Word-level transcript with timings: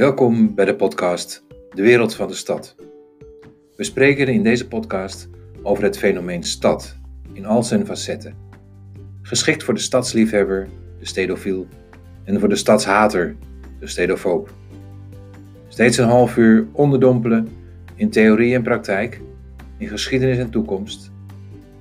Welkom 0.00 0.54
bij 0.54 0.64
de 0.64 0.76
podcast 0.76 1.44
De 1.74 1.82
Wereld 1.82 2.14
van 2.14 2.28
de 2.28 2.34
Stad. 2.34 2.76
We 3.76 3.84
spreken 3.84 4.28
in 4.28 4.42
deze 4.42 4.68
podcast 4.68 5.28
over 5.62 5.84
het 5.84 5.98
fenomeen 5.98 6.42
stad 6.42 6.96
in 7.32 7.46
al 7.46 7.62
zijn 7.62 7.86
facetten. 7.86 8.34
Geschikt 9.22 9.62
voor 9.62 9.74
de 9.74 9.80
stadsliefhebber, 9.80 10.68
de 10.98 11.06
stedofiel, 11.06 11.66
en 12.24 12.40
voor 12.40 12.48
de 12.48 12.56
stadshater, 12.56 13.36
de 13.80 13.86
stedofoob. 13.86 14.52
Steeds 15.68 15.96
een 15.96 16.08
half 16.08 16.36
uur 16.36 16.66
onderdompelen 16.72 17.48
in 17.94 18.10
theorie 18.10 18.54
en 18.54 18.62
praktijk, 18.62 19.20
in 19.78 19.88
geschiedenis 19.88 20.38
en 20.38 20.50
toekomst, 20.50 21.10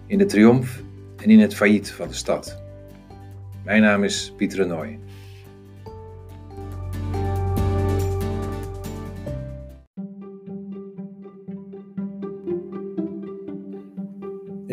in 0.07 0.18
de 0.18 0.25
triomf 0.25 0.82
en 1.24 1.29
in 1.29 1.39
het 1.39 1.56
failliet 1.56 1.92
van 1.92 2.07
de 2.07 2.14
stad. 2.14 2.61
Mijn 3.64 3.82
naam 3.82 4.04
is 4.04 4.33
Pieter 4.38 4.68
Nooy. 4.68 5.00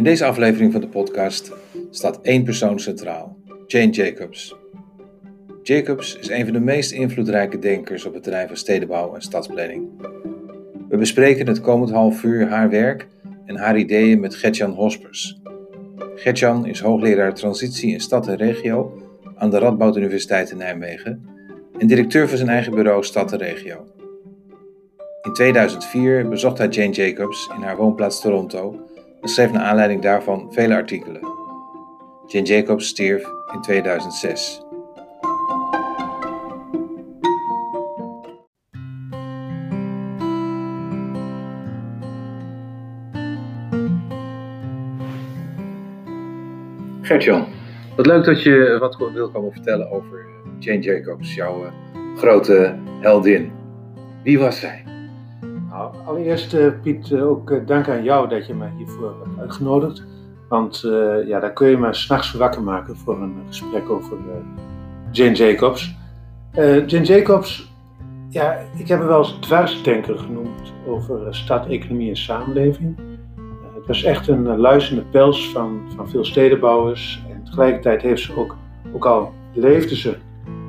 Deze 0.06 0.24
aflevering 0.24 0.72
van 0.72 0.80
de 0.80 0.88
podcast 0.88 1.52
staat 1.90 2.20
één 2.22 2.44
persoon 2.44 2.80
centraal: 2.80 3.36
Jane 3.66 3.90
Jacobs. 3.90 4.56
Jacobs 5.62 6.18
is 6.18 6.28
een 6.28 6.44
van 6.44 6.52
de 6.52 6.60
meest 6.60 6.90
invloedrijke 6.90 7.58
denkers 7.58 8.04
op 8.04 8.14
het 8.14 8.22
terrein 8.22 8.46
van 8.46 8.56
stedenbouw 8.56 9.14
en 9.14 9.20
stadsplanning. 9.20 9.88
We 10.88 10.96
bespreken 10.96 11.46
het 11.46 11.60
komend 11.60 11.90
half 11.90 12.22
uur 12.22 12.48
haar 12.48 12.70
werk 12.70 13.06
en 13.46 13.56
haar 13.56 13.78
ideeën 13.78 14.20
met 14.20 14.34
Gertjan 14.34 14.70
Hospers. 14.70 15.40
Gertjan 16.14 16.66
is 16.66 16.80
hoogleraar 16.80 17.34
transitie 17.34 17.92
in 17.92 18.00
stad 18.00 18.28
en 18.28 18.36
regio 18.36 19.02
aan 19.36 19.50
de 19.50 19.58
Radboud 19.58 19.96
Universiteit 19.96 20.50
in 20.50 20.56
Nijmegen 20.56 21.26
en 21.78 21.86
directeur 21.86 22.28
van 22.28 22.36
zijn 22.36 22.50
eigen 22.50 22.74
bureau 22.74 23.04
Stad 23.04 23.32
en 23.32 23.38
Regio. 23.38 23.86
In 25.22 25.32
2004 25.32 26.28
bezocht 26.28 26.58
hij 26.58 26.68
Jane 26.68 26.92
Jacobs 26.92 27.50
in 27.56 27.62
haar 27.62 27.76
woonplaats 27.76 28.20
Toronto 28.20 28.86
en 29.26 29.32
schreef 29.32 29.52
naar 29.52 29.62
aanleiding 29.62 30.02
daarvan 30.02 30.52
vele 30.52 30.74
artikelen. 30.74 31.20
Jane 32.26 32.46
Jacobs 32.46 32.86
stierf 32.86 33.24
in 33.54 33.60
2006. 33.60 34.60
Gertjan, 47.02 47.46
wat 47.96 48.06
leuk 48.06 48.24
dat 48.24 48.42
je 48.42 48.76
wat 48.80 48.96
wil 49.12 49.30
komen 49.30 49.52
vertellen 49.52 49.90
over 49.90 50.26
Jane 50.58 50.80
Jacobs, 50.80 51.34
jouw 51.34 51.64
eh, 51.64 51.72
grote 52.16 52.74
heldin. 53.00 53.52
Wie 54.22 54.38
was 54.38 54.60
zij? 54.60 54.95
Nou, 55.76 55.94
allereerst 56.06 56.54
uh, 56.54 56.66
Piet, 56.82 57.10
uh, 57.10 57.28
ook 57.28 57.66
dank 57.66 57.88
aan 57.88 58.02
jou 58.02 58.28
dat 58.28 58.46
je 58.46 58.54
mij 58.54 58.72
hiervoor 58.76 59.14
hebt 59.24 59.40
uitgenodigd. 59.40 60.04
Want 60.48 60.80
ja, 61.26 61.40
daar 61.40 61.52
kun 61.52 61.68
je 61.68 61.76
me 61.76 61.94
s'nachts 61.94 62.32
wakker 62.32 62.62
maken 62.62 62.96
voor 62.96 63.22
een 63.22 63.34
gesprek 63.46 63.90
over 63.90 64.16
Jane 65.10 65.34
Jacobs. 65.34 65.96
Jane 66.86 67.02
Jacobs, 67.02 67.72
ja, 68.28 68.58
ik 68.76 68.88
heb 68.88 68.98
hem 68.98 69.08
wel 69.08 69.18
eens 69.18 69.38
dwarsdenker 69.40 70.18
genoemd 70.18 70.72
over 70.86 71.34
stad, 71.34 71.66
economie 71.66 72.08
en 72.08 72.16
samenleving. 72.16 72.96
Het 73.74 73.86
was 73.86 74.02
echt 74.02 74.28
een 74.28 74.56
luisterende 74.56 75.10
pels 75.10 75.50
van, 75.52 75.80
van 75.96 76.08
veel 76.08 76.24
stedenbouwers. 76.24 77.24
En 77.30 77.44
tegelijkertijd 77.44 78.02
heeft 78.02 78.22
ze 78.22 78.36
ook, 78.36 78.56
ook 78.92 79.06
al 79.06 79.32
leefde 79.52 79.96
ze 79.96 80.16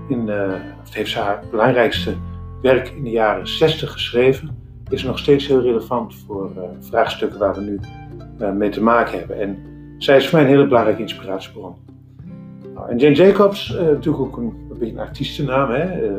in, 0.08 0.28
uh, 0.28 0.54
heeft 0.92 1.12
ze 1.12 1.20
haar 1.20 1.44
belangrijkste 1.52 2.16
werk 2.62 2.90
in 2.90 3.04
de 3.04 3.10
jaren 3.10 3.48
60 3.48 3.92
geschreven, 3.92 4.67
is 4.90 5.04
nog 5.04 5.20
steeds 5.20 5.48
heel 5.48 5.62
relevant 5.62 6.16
voor 6.16 6.52
uh, 6.58 6.64
vraagstukken 6.80 7.40
waar 7.40 7.56
we 7.56 7.62
nu 7.62 7.80
uh, 8.42 8.52
mee 8.52 8.70
te 8.70 8.84
maken 8.84 9.20
hebben. 9.20 9.40
En 9.42 9.58
zij 9.98 10.18
is 10.18 10.28
voor 10.28 10.40
mij 10.40 10.48
een 10.48 10.54
hele 10.54 10.68
belangrijke 10.68 11.02
inspiratiebron. 11.02 11.76
Nou, 12.74 12.90
en 12.90 12.98
Jane 12.98 13.16
Jacobs, 13.16 13.70
natuurlijk 13.70 14.24
ook 14.24 14.38
een, 14.38 14.54
beetje 14.80 14.94
een 14.94 15.00
artiestennaam, 15.00 15.70
hè? 15.70 16.18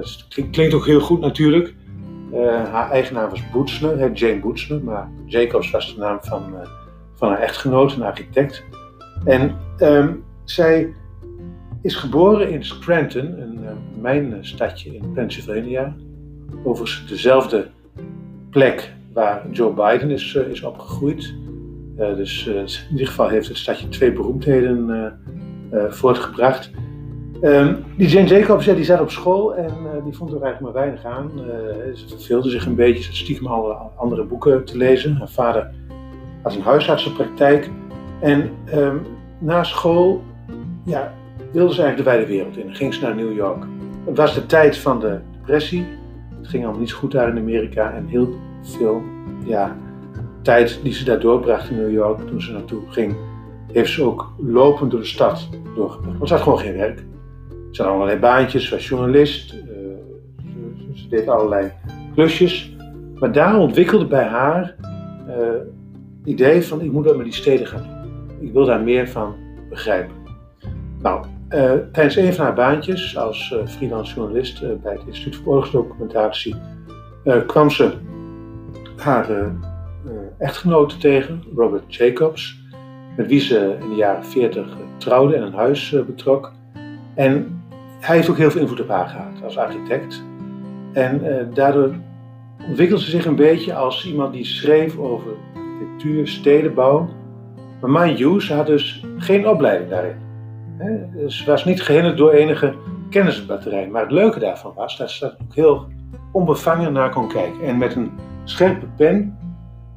Klinkt, 0.51 0.75
ook 0.75 0.87
heel 0.87 1.01
goed 1.01 1.21
natuurlijk. 1.21 1.75
haar 2.73 2.91
eigen 2.91 3.15
naam 3.15 3.31
was 3.31 3.51
Boetsner, 3.51 4.13
Jane 4.13 4.41
Boetsner, 4.41 4.83
maar 4.83 5.11
Jacobs 5.25 5.71
was 5.71 5.95
de 5.95 6.01
naam 6.01 6.19
van, 6.21 6.55
van 7.15 7.29
haar 7.29 7.39
echtgenoot, 7.41 7.93
een 7.95 8.03
architect. 8.03 8.65
En 9.25 9.57
um, 9.79 10.25
zij 10.45 10.95
is 11.83 11.95
geboren 11.95 12.51
in 12.51 12.65
Scranton, 12.65 13.41
een 13.41 13.59
uh, 13.63 13.71
mijnstadje 14.01 14.95
in 14.95 15.13
Pennsylvania. 15.13 15.97
Overigens 16.65 17.09
dezelfde 17.09 17.69
plek 18.51 18.93
waar 19.13 19.43
Joe 19.51 19.73
Biden 19.73 20.11
is, 20.11 20.35
uh, 20.35 20.47
is 20.47 20.63
opgegroeid. 20.63 21.35
Uh, 21.99 22.17
dus 22.17 22.47
in 22.47 22.69
ieder 22.91 23.07
geval 23.07 23.29
heeft 23.29 23.49
het 23.49 23.57
stadje 23.57 23.89
twee 23.89 24.13
beroemdheden 24.13 25.13
voortgebracht. 25.89 26.71
Um, 27.43 27.85
die 27.97 28.09
Jane 28.09 28.27
Jacobs 28.27 28.65
ja, 28.65 28.75
die 28.75 28.85
zat 28.85 29.01
op 29.01 29.11
school 29.11 29.55
en 29.55 29.73
die 30.05 30.17
vond 30.17 30.33
er 30.33 30.43
eigenlijk 30.43 30.61
maar 30.61 30.85
weinig 30.85 31.05
aan. 31.05 31.31
ze 31.95 32.09
verveelde 32.09 32.51
zich 32.51 32.67
een 32.67 32.75
beetje, 32.75 33.03
ze 33.03 33.15
stiekem 33.15 33.47
alle 33.47 33.75
andere 33.97 34.25
boeken 34.25 34.65
te 34.65 34.77
lezen. 34.77 35.17
Haar 35.17 35.29
vader 35.29 35.71
had 36.43 36.55
een 36.55 36.63
huisartsenpraktijk. 36.63 37.71
En 38.21 38.51
um, 38.75 39.01
na 39.39 39.65
school 39.65 40.23
ja, 40.85 41.15
wilde 41.53 41.75
ze 41.75 41.83
eigenlijk 41.83 41.97
de 41.97 42.17
wijde 42.17 42.33
wereld 42.33 42.57
in. 42.57 42.75
ging 42.75 42.95
ze 42.95 43.03
naar 43.03 43.15
New 43.15 43.35
York. 43.35 43.65
Het 44.05 44.17
was 44.17 44.35
de 44.35 44.47
tijd 44.47 44.77
van 44.77 45.01
de 45.01 45.19
depressie. 45.33 45.87
Het 46.39 46.49
ging 46.49 46.63
allemaal 46.63 46.81
niet 46.81 46.91
zo 46.91 46.97
goed 46.97 47.13
daar 47.13 47.29
in 47.29 47.39
Amerika. 47.39 47.93
En 47.93 48.07
heel 48.07 48.35
veel 48.63 49.03
ja, 49.45 49.77
tijd 50.43 50.81
die 50.83 50.93
ze 50.93 51.05
daar 51.05 51.21
doorbracht 51.21 51.71
in 51.71 51.77
New 51.77 51.93
York, 51.93 52.27
toen 52.27 52.43
ze 52.43 52.53
naartoe 52.53 52.83
ging, 52.89 53.17
heeft 53.73 53.93
ze 53.93 54.03
ook 54.03 54.33
lopend 54.39 54.91
door 54.91 55.01
de 55.01 55.07
stad 55.07 55.49
doorgebracht. 55.75 56.17
Want 56.17 56.29
ze 56.29 56.35
had 56.35 56.43
gewoon 56.43 56.59
geen 56.59 56.77
werk. 56.77 57.05
Ze 57.71 57.83
had 57.83 57.93
allerlei 57.93 58.19
baantjes, 58.19 58.65
ze 58.65 58.75
was 58.75 58.89
journalist. 58.89 59.55
Uh, 59.55 59.61
ze, 60.95 61.09
deed 61.09 61.29
allerlei 61.29 61.73
klusjes. 62.15 62.77
Maar 63.19 63.33
daar 63.33 63.59
ontwikkelde 63.59 64.07
bij 64.07 64.25
haar 64.25 64.77
het 65.27 65.67
idee 66.25 66.63
van 66.63 66.81
ik 66.81 66.93
moet 66.93 67.05
dat 67.05 67.17
met 67.17 67.25
die 67.25 67.35
steden 67.35 67.67
gaan 67.67 67.83
doen. 67.83 68.47
Ik 68.49 68.53
wil 68.53 68.65
daar 68.65 68.81
meer 68.81 69.09
van 69.09 69.35
begrijpen. 69.69 70.15
Nou, 71.03 71.25
uh, 71.51 71.73
tijdens 71.93 72.17
een 72.17 72.35
van 72.35 72.45
haar 72.45 72.55
baantjes 72.55 73.17
als 73.17 73.55
uh, 73.55 73.67
freelance 73.67 74.15
journalist 74.15 74.63
uh, 74.63 74.69
bij 74.83 74.93
het 74.93 75.03
Instituut 75.07 75.37
voor 75.37 75.47
Oorlogsdocumentatie 75.47 76.55
kwam 77.47 77.71
ze 77.71 77.93
haar 78.97 79.53
echtgenote 80.39 80.97
tegen, 80.97 81.43
Robert 81.55 81.95
Jacobs, 81.95 82.61
met 83.17 83.27
wie 83.27 83.41
ze 83.41 83.77
in 83.81 83.89
de 83.89 83.95
jaren 83.95 84.25
40 84.25 84.77
trouwde 84.99 85.37
en 85.37 85.43
een 85.43 85.55
huis 85.55 85.97
betrok. 86.07 86.53
En 87.15 87.63
hij 88.01 88.17
heeft 88.17 88.31
ook 88.31 88.37
heel 88.37 88.51
veel 88.51 88.61
invloed 88.61 88.81
op 88.81 88.89
haar 88.89 89.09
gehad 89.09 89.43
als 89.45 89.59
architect. 89.59 90.25
En 90.93 91.21
daardoor 91.55 91.95
ontwikkelde 92.69 93.03
ze 93.03 93.11
zich 93.11 93.25
een 93.25 93.37
beetje 93.37 93.75
als 93.75 94.07
iemand 94.07 94.33
die 94.33 94.45
schreef 94.45 94.99
over 94.99 95.33
architectuur, 95.55 96.29
stedenbouw. 96.29 97.09
Maar 97.81 97.91
mind 97.91 98.19
you, 98.19 98.43
had 98.43 98.67
dus 98.67 99.05
geen 99.17 99.49
opleiding 99.49 99.91
daarin. 99.91 100.28
Ze 101.27 101.43
was 101.47 101.65
niet 101.65 101.83
gehinderd 101.83 102.17
door 102.17 102.31
enige 102.31 102.75
kennisbatterij. 103.11 103.89
Maar 103.89 104.03
het 104.03 104.11
leuke 104.11 104.39
daarvan 104.39 104.73
was 104.75 104.97
dat 104.97 105.11
ze 105.11 105.27
ook 105.27 105.55
heel 105.55 105.87
onbevangen 106.33 106.93
naar 106.93 107.11
kon 107.11 107.29
kijken. 107.29 107.63
En 107.63 107.79
met 107.79 107.95
een 107.95 108.11
scherpe 108.45 108.87
pen, 108.97 109.39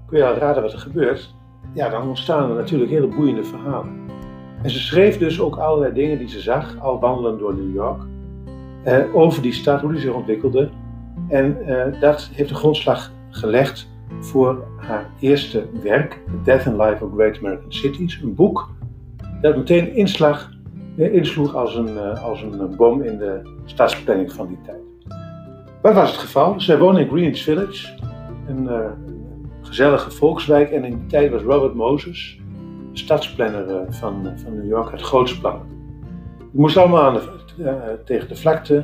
kun 0.07 0.17
je 0.17 0.25
al 0.25 0.35
raden 0.35 0.63
wat 0.63 0.73
er 0.73 0.79
gebeurt, 0.79 1.33
ja, 1.73 1.89
dan 1.89 2.07
ontstaan 2.07 2.49
er 2.49 2.55
natuurlijk 2.55 2.91
hele 2.91 3.07
boeiende 3.07 3.43
verhalen. 3.43 3.99
En 4.63 4.69
ze 4.69 4.79
schreef 4.79 5.17
dus 5.17 5.39
ook 5.39 5.55
allerlei 5.55 5.93
dingen 5.93 6.17
die 6.17 6.29
ze 6.29 6.39
zag, 6.39 6.79
al 6.79 6.99
wandelend 6.99 7.39
door 7.39 7.55
New 7.55 7.73
York, 7.73 8.01
eh, 8.83 9.15
over 9.15 9.41
die 9.41 9.53
stad, 9.53 9.81
hoe 9.81 9.91
die 9.91 10.01
zich 10.01 10.13
ontwikkelde. 10.13 10.69
En 11.27 11.67
eh, 11.67 11.99
dat 11.99 12.29
heeft 12.33 12.49
de 12.49 12.55
grondslag 12.55 13.11
gelegd 13.29 13.89
voor 14.19 14.63
haar 14.77 15.09
eerste 15.19 15.65
werk, 15.83 16.11
The 16.25 16.41
Death 16.43 16.67
and 16.67 16.77
Life 16.77 17.05
of 17.05 17.11
Great 17.13 17.37
American 17.37 17.71
Cities, 17.71 18.19
een 18.23 18.35
boek 18.35 18.69
dat 19.41 19.55
meteen 19.55 19.95
inslag 19.95 20.49
insloeg 21.09 21.55
als 21.55 21.75
een, 21.75 21.97
eh, 21.97 22.23
als 22.23 22.41
een 22.41 22.75
bom 22.75 23.01
in 23.01 23.17
de 23.17 23.41
stadsplanning 23.65 24.33
van 24.33 24.47
die 24.47 24.59
tijd. 24.65 24.79
Wat 25.81 25.93
was 25.93 26.11
het 26.11 26.19
geval? 26.19 26.61
Zij 26.61 26.77
wonen 26.77 27.01
in 27.01 27.07
Greenwich 27.07 27.43
Village, 27.43 27.87
een, 28.47 28.69
gezellige 29.61 30.11
volkswijk. 30.11 30.71
En 30.71 30.83
in 30.83 30.97
die 30.97 31.05
tijd 31.05 31.31
was 31.31 31.41
Robert 31.41 31.73
Moses, 31.73 32.39
de 32.91 32.97
stadsplanner 32.97 33.85
van, 33.89 34.33
van 34.35 34.55
New 34.55 34.67
York, 34.67 34.91
het 34.91 35.01
grootste 35.01 35.39
plannen. 35.39 35.67
Die 36.37 36.61
moest 36.61 36.77
allemaal 36.77 37.19
tegen 38.05 38.27
de 38.27 38.35
vlakte. 38.35 38.75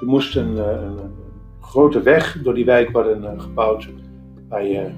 Er 0.00 0.06
moest 0.06 0.36
een, 0.36 0.56
een, 0.56 0.98
grote 1.60 2.02
weg 2.02 2.38
door 2.42 2.54
die 2.54 2.64
wijk 2.64 2.90
worden 2.90 3.40
gebouwd, 3.40 3.88
waar 4.48 4.66
je 4.66 4.90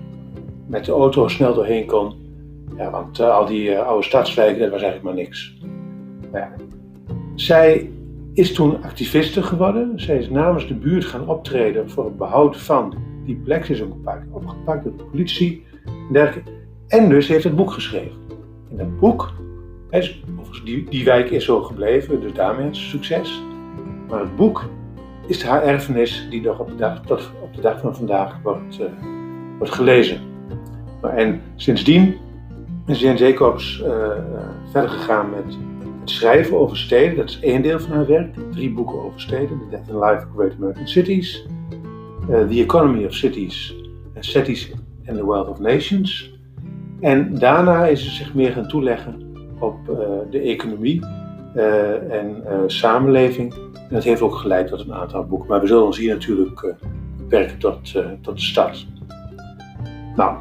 met 0.67 0.85
de 0.85 0.93
auto 0.93 1.29
snel 1.29 1.55
doorheen 1.55 1.87
kon. 1.87 2.14
Ja, 2.76 2.91
want 2.91 3.21
al 3.21 3.47
die 3.47 3.79
oude 3.79 4.06
stadswijken, 4.06 4.61
dat 4.61 4.71
was 4.71 4.82
eigenlijk 4.82 5.14
maar 5.14 5.25
niks. 5.25 5.56
Zij 7.34 7.90
is 8.32 8.52
toen 8.52 8.82
activiste 8.82 9.42
geworden. 9.42 10.00
Zij 10.00 10.19
is 10.19 10.30
namens 10.30 10.69
de 10.69 10.75
buurt 10.75 11.04
gaan 11.04 11.28
optreden 11.28 11.90
voor 11.90 12.04
het 12.04 12.16
behoud 12.16 12.56
van 12.56 12.94
die 13.25 13.36
plek. 13.36 13.64
Ze 13.64 13.72
is 13.72 13.82
ook 13.82 13.92
een 13.92 14.00
paar 14.00 14.19
keer 14.19 14.34
opgepakt 14.34 14.84
door 14.84 14.96
de 14.96 15.04
politie 15.04 15.64
en 15.84 16.12
dergelijke. 16.12 16.50
En 16.88 17.08
dus 17.08 17.28
heeft 17.28 17.44
het 17.44 17.56
boek 17.56 17.70
geschreven. 17.70 18.16
En 18.70 18.76
dat 18.76 18.98
boek, 18.98 19.32
die, 20.64 20.88
die 20.90 21.04
wijk 21.04 21.30
is 21.30 21.44
zo 21.44 21.62
gebleven, 21.62 22.20
dus 22.20 22.32
daarmee 22.32 22.75
ze 22.75 22.82
succes. 22.82 23.42
Maar 24.08 24.20
het 24.20 24.36
boek 24.36 24.64
is 25.26 25.42
haar 25.42 25.62
erfenis 25.62 26.26
die 26.30 26.40
nog 26.40 26.58
op 26.58 26.69
de 26.69 26.75
dag, 26.75 27.00
tot 27.00 27.30
op 27.42 27.54
de 27.54 27.60
dag 27.60 27.80
van 27.80 27.96
vandaag 27.96 28.38
wordt, 28.42 28.80
uh, 28.80 28.86
wordt 29.58 29.72
gelezen. 29.72 30.20
En 31.02 31.40
sindsdien 31.56 32.16
is 32.86 33.00
Jane 33.00 33.19
Jacobs 33.19 33.80
uh, 33.80 33.86
verder 34.70 34.90
gegaan 34.90 35.30
met 35.30 35.44
het 35.44 35.56
schrijven 36.10 36.58
over 36.58 36.76
steden. 36.76 37.16
Dat 37.16 37.28
is 37.28 37.40
één 37.40 37.62
deel 37.62 37.81
van 37.81 37.90
haar 37.90 38.06
werk. 38.06 38.34
Drie 38.50 38.70
boeken 38.70 39.02
over 39.02 39.20
steden. 39.20 39.58
The 39.58 39.66
Death 39.70 39.90
and 39.90 40.05
Life 40.05 40.26
of 40.26 40.34
Great 40.37 40.52
American 40.58 40.88
Cities. 40.88 41.46
Uh, 42.31 42.46
the 42.49 42.62
Economy 42.62 43.05
of 43.05 43.14
Cities. 43.14 43.75
And 44.14 44.25
Cities 44.25 44.72
and 45.06 45.16
the 45.16 45.26
Wealth 45.26 45.49
of 45.49 45.58
Nations. 45.58 46.38
En 47.00 47.38
daarna 47.38 47.87
is 47.87 48.05
ze 48.05 48.10
zich 48.10 48.34
meer 48.34 48.52
gaan 48.52 48.69
toeleggen 48.69 49.22
op 49.58 49.76
de 50.31 50.40
economie 50.40 51.05
en 52.11 52.43
samenleving. 52.66 53.54
En 53.75 53.94
dat 53.94 54.04
heeft 54.04 54.20
ook 54.20 54.34
geleid 54.34 54.69
tot 54.69 54.81
een 54.81 54.94
aantal 54.94 55.25
boeken. 55.25 55.49
Maar 55.49 55.61
we 55.61 55.66
zullen 55.66 55.84
ons 55.84 55.99
hier 55.99 56.12
natuurlijk 56.12 56.75
beperken 57.16 57.58
tot, 57.58 57.93
tot 58.22 58.37
de 58.37 58.43
stad. 58.43 58.87
Nou, 60.16 60.37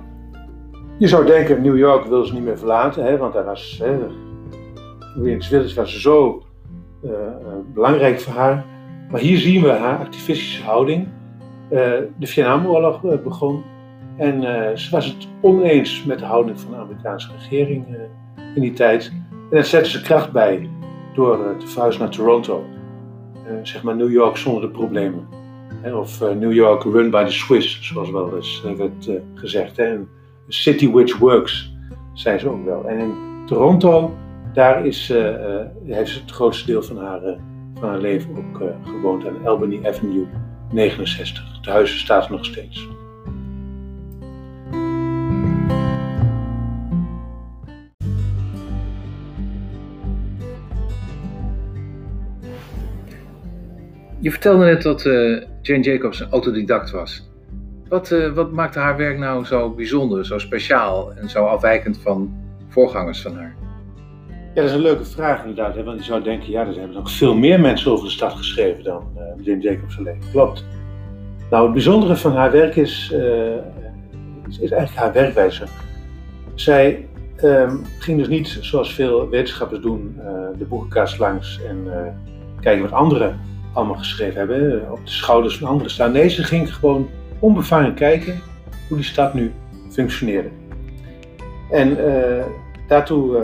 je 0.98 1.08
zou 1.08 1.26
denken, 1.26 1.62
New 1.62 1.78
York 1.78 2.06
wil 2.06 2.26
ze 2.26 2.34
niet 2.34 2.44
meer 2.44 2.58
verlaten, 2.58 3.04
hè, 3.04 3.18
want 3.18 3.34
daar 3.34 3.46
was, 3.46 3.80
hè, 3.84 3.98
Greenwich 5.22 5.48
Village 5.48 5.76
was 5.76 6.02
zo 6.02 6.44
uh, 7.04 7.12
belangrijk 7.74 8.20
voor 8.20 8.34
haar. 8.34 8.66
Maar 9.12 9.20
hier 9.20 9.38
zien 9.38 9.62
we 9.62 9.70
haar 9.70 10.00
activistische 10.00 10.64
houding. 10.64 11.08
Uh, 11.72 11.80
de 12.18 12.28
Vietnamoorlog 12.28 13.02
begon 13.24 13.64
en 14.18 14.42
ze 14.78 14.92
was 14.92 15.06
het 15.06 15.28
oneens 15.42 16.04
met 16.06 16.20
de 16.20 16.26
houding 16.26 16.60
van 16.60 16.72
de 16.72 16.78
Amerikaanse 16.78 17.30
regering 17.40 17.86
in 18.56 18.62
die 18.62 18.74
tijd. 18.74 19.12
En 19.32 19.56
dat 19.58 19.66
zette 19.66 19.90
ze 19.90 20.02
kracht 20.02 20.32
bij 20.32 20.70
door 21.14 21.56
te 21.58 21.68
verhuizen 21.68 22.02
naar 22.02 22.12
Toronto. 22.12 22.64
zeg 23.64 23.84
maar 23.84 23.96
New 23.96 24.12
York 24.12 24.38
zonder 24.38 24.62
de 24.62 24.70
problemen. 24.70 25.28
Of 25.94 26.20
New 26.20 26.54
York 26.54 26.84
run 26.84 27.10
by 27.10 27.26
the 27.26 27.32
Swiss, 27.32 27.80
zoals 27.82 28.12
wel 28.12 28.36
eens 28.36 28.64
werd 28.78 29.10
gezegd. 29.34 29.78
Hè 29.78 29.98
city 30.48 30.90
which 30.90 31.18
works, 31.18 31.74
zei 32.14 32.40
ze 32.40 32.50
ook 32.50 32.66
wel. 32.66 32.88
En 32.88 33.00
in 33.00 33.14
Toronto, 33.46 34.16
daar 34.58 34.86
is, 34.86 35.10
uh, 35.10 35.18
uh, 35.18 35.62
heeft 35.86 36.12
ze 36.12 36.20
het 36.20 36.32
grootste 36.32 36.66
deel 36.66 36.84
van 36.84 36.98
haar, 36.98 37.24
uh, 37.24 37.38
van 37.80 37.90
haar 37.90 37.98
leven 37.98 38.38
ook 38.38 38.62
gewoond 38.84 39.28
aan 39.28 39.46
Albany 39.46 39.80
Avenue 39.88 40.28
69. 40.72 41.56
Het 41.58 41.66
huis 41.66 42.00
staat 42.00 42.30
nog 42.30 42.46
steeds. 42.46 42.88
Je 54.20 54.32
vertelde 54.32 54.66
net 54.66 54.82
dat 54.82 55.04
Jane 55.62 55.84
Jacobs 55.84 56.20
een 56.20 56.30
autodidact 56.30 56.92
was. 56.92 57.30
Wat, 57.90 58.12
uh, 58.12 58.34
wat 58.34 58.52
maakte 58.52 58.80
haar 58.80 58.98
werk 58.98 59.18
nou 59.18 59.46
zo 59.46 59.70
bijzonder, 59.70 60.26
zo 60.26 60.38
speciaal 60.38 61.14
en 61.14 61.30
zo 61.30 61.46
afwijkend 61.46 61.98
van 61.98 62.34
voorgangers 62.68 63.22
van 63.22 63.36
haar? 63.36 63.67
Ja, 64.58 64.64
dat 64.64 64.72
is 64.72 64.78
een 64.78 64.84
leuke 64.84 65.06
vraag 65.06 65.40
inderdaad. 65.40 65.76
Hè? 65.76 65.84
Want 65.84 65.98
je 65.98 66.04
zou 66.04 66.24
denken, 66.24 66.50
ja, 66.50 66.60
er 66.62 66.76
hebben 66.76 66.92
nog 66.92 67.12
veel 67.12 67.36
meer 67.36 67.60
mensen 67.60 67.92
over 67.92 68.06
de 68.06 68.12
stad 68.12 68.34
geschreven 68.34 68.84
dan 68.84 69.08
uh, 69.46 69.62
Jacobs 69.62 69.98
alleen. 69.98 70.22
Klopt. 70.32 70.66
Nou, 71.50 71.64
het 71.64 71.74
bijzondere 71.74 72.16
van 72.16 72.36
haar 72.36 72.52
werk 72.52 72.76
is, 72.76 73.12
uh, 73.14 73.56
is, 74.48 74.60
is, 74.60 74.72
eigenlijk 74.72 74.94
haar 74.96 75.14
werkwijze. 75.14 75.64
Zij 76.56 77.08
um, 77.44 77.86
ging 78.00 78.18
dus 78.18 78.28
niet 78.28 78.58
zoals 78.62 78.94
veel 78.94 79.30
wetenschappers 79.30 79.82
doen, 79.82 80.20
de 80.58 80.66
boekenkast 80.66 81.20
langs 81.20 81.62
en 81.68 81.88
kijken 82.60 82.82
wat 82.82 82.92
anderen 82.92 83.40
allemaal 83.74 83.98
geschreven 83.98 84.38
hebben, 84.38 84.92
op 84.92 85.06
de 85.06 85.12
schouders 85.12 85.58
van 85.58 85.68
anderen 85.68 85.92
staan. 85.92 86.12
Nee, 86.12 86.30
ze 86.30 86.44
ging 86.44 86.76
gewoon 86.76 87.10
onbevangen 87.40 87.94
kijken 87.94 88.42
hoe 88.88 88.98
die 88.98 89.06
stad 89.06 89.34
nu 89.34 89.52
functioneerde. 89.90 90.50
En 91.72 91.98
daartoe 92.88 93.42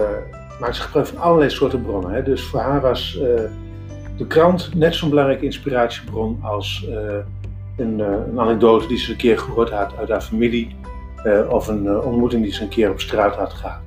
uh, 0.53 0.59
maakte 0.59 0.75
ze 0.75 0.81
gebruik 0.81 1.07
van 1.07 1.17
allerlei 1.17 1.49
soorten 1.49 1.81
bronnen. 1.81 2.11
Hè. 2.11 2.23
Dus 2.23 2.43
voor 2.43 2.59
haar 2.59 2.81
was 2.81 3.19
uh, 3.19 3.23
de 4.17 4.27
krant 4.27 4.75
net 4.75 4.95
zo'n 4.95 5.09
belangrijke 5.09 5.45
inspiratiebron 5.45 6.39
als 6.41 6.87
een, 7.77 7.99
een, 7.99 8.39
anekdote 8.39 8.87
die 8.87 8.97
ze 8.97 9.11
een 9.11 9.17
keer 9.17 9.39
gehoord 9.39 9.69
had 9.69 9.97
uit 9.97 10.09
haar 10.09 10.21
familie 10.21 10.75
of 11.49 11.67
een 11.67 12.01
ontmoeting 12.01 12.43
die 12.43 12.53
ze 12.53 12.61
een 12.61 12.69
keer 12.69 12.89
op 12.89 12.99
straat 12.99 13.35
had 13.35 13.53
gehad. 13.53 13.81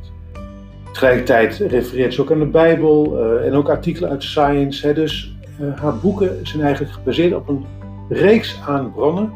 Tegelijkertijd 0.92 1.56
refereert 1.56 2.14
ze 2.14 2.20
ook 2.20 2.32
aan 2.32 2.38
de 2.38 2.46
Bijbel 2.46 3.20
en 3.42 3.54
ook 3.54 3.68
artikelen 3.68 4.10
uit 4.10 4.22
Science. 4.22 4.92
Dus 4.92 5.36
haar 5.74 5.96
boeken 5.96 6.46
zijn 6.46 6.62
eigenlijk 6.62 6.94
gebaseerd 6.94 7.34
op 7.34 7.48
een 7.48 7.64
reeks 8.08 8.60
aan 8.66 8.92
bronnen 8.92 9.32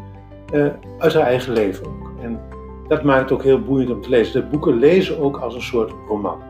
uh, 0.54 0.66
uit 0.98 1.14
haar 1.14 1.22
eigen 1.22 1.52
leven 1.52 1.86
ook. 1.86 2.12
En 2.22 2.40
dat 2.88 3.02
maakt 3.02 3.20
het 3.20 3.32
ook 3.32 3.42
heel 3.42 3.60
boeiend 3.60 3.90
om 3.90 4.00
te 4.02 4.08
lezen. 4.08 4.40
De 4.40 4.46
boeken 4.46 4.78
lezen 4.78 5.18
ook 5.18 5.36
als 5.36 5.54
een 5.54 5.62
soort 5.62 5.92
roman. 6.08 6.42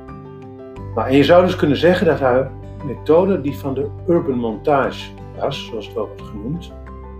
Nou, 0.94 1.08
en 1.08 1.16
je 1.16 1.24
zou 1.24 1.44
dus 1.44 1.56
kunnen 1.56 1.76
zeggen 1.76 2.06
dat 2.06 2.20
haar 2.20 2.50
methode 2.84 3.40
die 3.40 3.56
van 3.56 3.74
de 3.74 3.86
urban 4.08 4.38
montage 4.38 5.10
was, 5.38 5.66
zoals 5.66 5.86
het 5.86 5.94
wel 5.94 6.06
wordt 6.06 6.22
genoemd, 6.22 6.72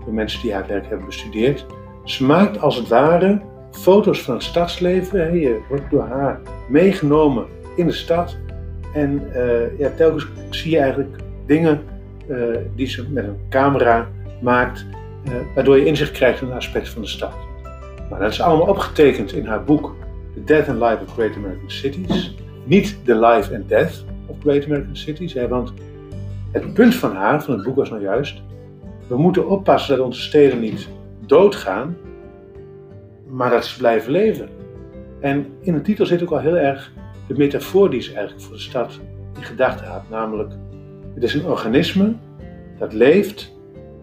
door 0.05 0.13
mensen 0.13 0.41
die 0.41 0.53
haar 0.53 0.67
werk 0.67 0.87
hebben 0.87 1.05
bestudeerd. 1.05 1.65
Ze 2.03 2.23
maakt 2.23 2.61
als 2.61 2.75
het 2.75 2.87
ware 2.87 3.41
foto's 3.71 4.21
van 4.21 4.33
het 4.33 4.43
stadsleven. 4.43 5.39
Je 5.39 5.59
wordt 5.69 5.89
door 5.89 6.03
haar 6.03 6.39
meegenomen 6.69 7.45
in 7.75 7.85
de 7.85 7.91
stad. 7.93 8.37
En 8.93 9.23
uh, 9.35 9.79
ja, 9.79 9.89
telkens 9.95 10.27
zie 10.49 10.71
je 10.71 10.79
eigenlijk 10.79 11.15
dingen 11.45 11.81
uh, 12.27 12.57
die 12.75 12.87
ze 12.87 13.09
met 13.09 13.23
een 13.23 13.39
camera 13.49 14.07
maakt 14.41 14.85
uh, 15.27 15.33
waardoor 15.55 15.77
je 15.77 15.85
inzicht 15.85 16.11
krijgt 16.11 16.41
in 16.41 16.47
een 16.47 16.55
aspect 16.55 16.89
van 16.89 17.01
de 17.01 17.07
stad. 17.07 17.33
Maar 18.09 18.19
dat 18.19 18.31
is 18.31 18.41
allemaal 18.41 18.67
opgetekend 18.67 19.33
in 19.33 19.45
haar 19.45 19.63
boek 19.63 19.95
The 20.33 20.43
Death 20.43 20.69
and 20.69 20.79
Life 20.79 20.97
of 21.07 21.13
Great 21.13 21.35
American 21.35 21.69
Cities. 21.69 22.35
Niet 22.71 23.05
The 23.05 23.19
Life 23.19 23.55
and 23.55 23.69
Death 23.69 24.05
of 24.25 24.35
Great 24.39 24.65
American 24.65 24.95
Cities, 24.95 25.33
want 25.33 25.73
het 26.51 26.73
punt 26.73 26.95
van 26.95 27.15
haar, 27.15 27.43
van 27.43 27.53
het 27.53 27.63
boek 27.63 27.75
was 27.75 27.89
nou 27.89 28.01
juist, 28.01 28.41
we 29.07 29.17
moeten 29.17 29.47
oppassen 29.47 29.97
dat 29.97 30.05
onze 30.05 30.21
steden 30.21 30.59
niet 30.59 30.87
doodgaan, 31.25 31.97
maar 33.27 33.49
dat 33.49 33.65
ze 33.65 33.77
blijven 33.77 34.11
leven. 34.11 34.49
En 35.19 35.45
in 35.61 35.73
de 35.73 35.81
titel 35.81 36.05
zit 36.05 36.23
ook 36.23 36.31
al 36.31 36.39
heel 36.39 36.57
erg 36.57 36.91
de 37.27 37.33
metafoor 37.37 37.89
die 37.89 38.01
ze 38.01 38.13
eigenlijk 38.13 38.45
voor 38.45 38.55
de 38.55 38.61
stad 38.61 38.99
in 39.35 39.43
gedachten 39.43 39.87
had, 39.87 40.09
namelijk 40.09 40.53
het 41.13 41.23
is 41.23 41.33
een 41.33 41.45
organisme 41.45 42.13
dat 42.77 42.93
leeft 42.93 43.51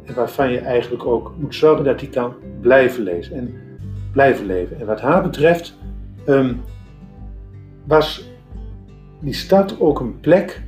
en 0.05 0.15
waarvan 0.15 0.53
je 0.53 0.59
eigenlijk 0.59 1.05
ook 1.05 1.35
moet 1.39 1.55
zorgen 1.55 1.85
dat 1.85 1.99
die 1.99 2.09
kan 2.09 2.35
blijven 2.61 3.03
lezen 3.03 3.37
en 3.37 3.55
blijven 4.13 4.47
leven. 4.47 4.81
En 4.81 4.87
wat 4.87 5.01
haar 5.01 5.23
betreft 5.23 5.77
um, 6.27 6.61
was 7.85 8.28
die 9.21 9.35
stad 9.35 9.81
ook 9.81 10.01
een 10.01 10.21
plek 10.21 10.63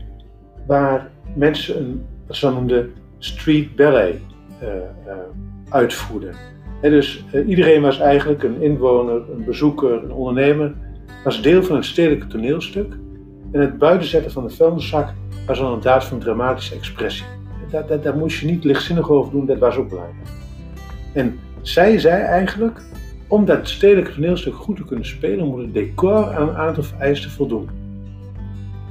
waar 0.66 1.10
mensen 1.34 1.78
een, 1.78 2.06
wat 2.26 2.36
ze 2.36 2.50
noemden, 2.50 2.92
street 3.18 3.76
ballet 3.76 4.16
uh, 4.62 4.68
uh, 4.68 5.12
uitvoerden. 5.68 6.34
En 6.82 6.90
dus 6.90 7.24
uh, 7.34 7.48
iedereen 7.48 7.82
was 7.82 7.98
eigenlijk 7.98 8.42
een 8.42 8.62
inwoner, 8.62 9.22
een 9.32 9.44
bezoeker, 9.44 10.04
een 10.04 10.12
ondernemer, 10.12 10.74
was 11.24 11.42
deel 11.42 11.62
van 11.62 11.76
een 11.76 11.84
stedelijk 11.84 12.30
toneelstuk. 12.30 12.96
En 13.52 13.60
het 13.60 13.78
buitenzetten 13.78 14.32
van 14.32 14.46
de 14.46 14.54
vuilniszak 14.54 15.12
was 15.46 15.58
dan 15.58 15.72
een 15.72 15.80
daad 15.80 16.04
van 16.04 16.18
dramatische 16.18 16.74
expressie 16.74 17.26
daar, 17.70 18.00
daar, 18.00 18.16
moest 18.16 18.40
je 18.40 18.46
niet 18.46 18.64
lichtzinnig 18.64 19.10
over 19.10 19.32
doen, 19.32 19.46
dat 19.46 19.58
was 19.58 19.76
ook 19.76 19.88
belangrijk. 19.88 20.28
En 21.12 21.38
zij 21.62 21.98
zei 21.98 22.22
eigenlijk, 22.22 22.80
om 23.26 23.44
dat 23.44 23.68
stedelijke 23.68 24.12
toneelstuk 24.12 24.54
goed 24.54 24.76
te 24.76 24.84
kunnen 24.84 25.06
spelen, 25.06 25.46
moet 25.46 25.60
het 25.60 25.74
decor 25.74 26.34
aan 26.34 26.48
een 26.48 26.56
aantal 26.56 26.82
vereisten 26.82 27.30
voldoen. 27.30 27.68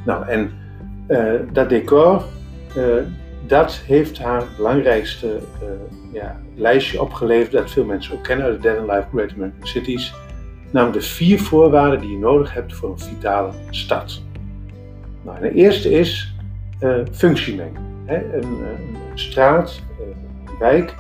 Nou, 0.06 0.28
en 0.28 0.52
uh, 1.08 1.34
dat 1.52 1.70
decor, 1.70 2.24
uh, 2.78 2.84
dat 3.48 3.82
heeft 3.86 4.20
haar 4.20 4.44
belangrijkste 4.58 5.28
uh, 5.28 5.70
ja, 6.14 6.40
lijstje 6.56 7.02
opgeleverd, 7.02 7.52
dat 7.52 7.72
veel 7.72 7.86
mensen 7.86 8.16
ook 8.16 8.24
kennen 8.24 8.46
uit 8.46 8.56
de 8.56 8.62
Dead 8.62 8.78
and 8.78 8.90
Life 8.90 9.08
Great 9.14 9.32
American 9.32 9.68
Cities. 9.68 10.14
Namelijk 10.72 11.00
de 11.00 11.06
vier 11.08 11.40
voorwaarden 11.40 12.00
die 12.00 12.12
je 12.12 12.18
nodig 12.18 12.54
hebt 12.54 12.74
voor 12.74 12.90
een 12.90 13.00
vitale 13.00 13.52
stad. 13.70 14.22
Nou, 15.22 15.40
de 15.40 15.54
eerste 15.54 15.92
is 15.92 16.36
functiemenging. 17.12 17.78
Een, 18.06 18.34
een 18.34 18.98
straat, 19.14 19.82
een 20.00 20.58
wijk, 20.60 20.96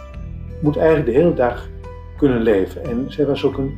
moet 0.62 0.77
eigenlijk 0.77 1.06
de 1.06 1.22
hele 1.22 1.34
dag 1.34 1.68
kunnen 2.18 2.41
leven. 2.41 2.84
En 2.84 3.06
zij 3.08 3.25
was 3.25 3.44
ook 3.44 3.58
een 3.58 3.77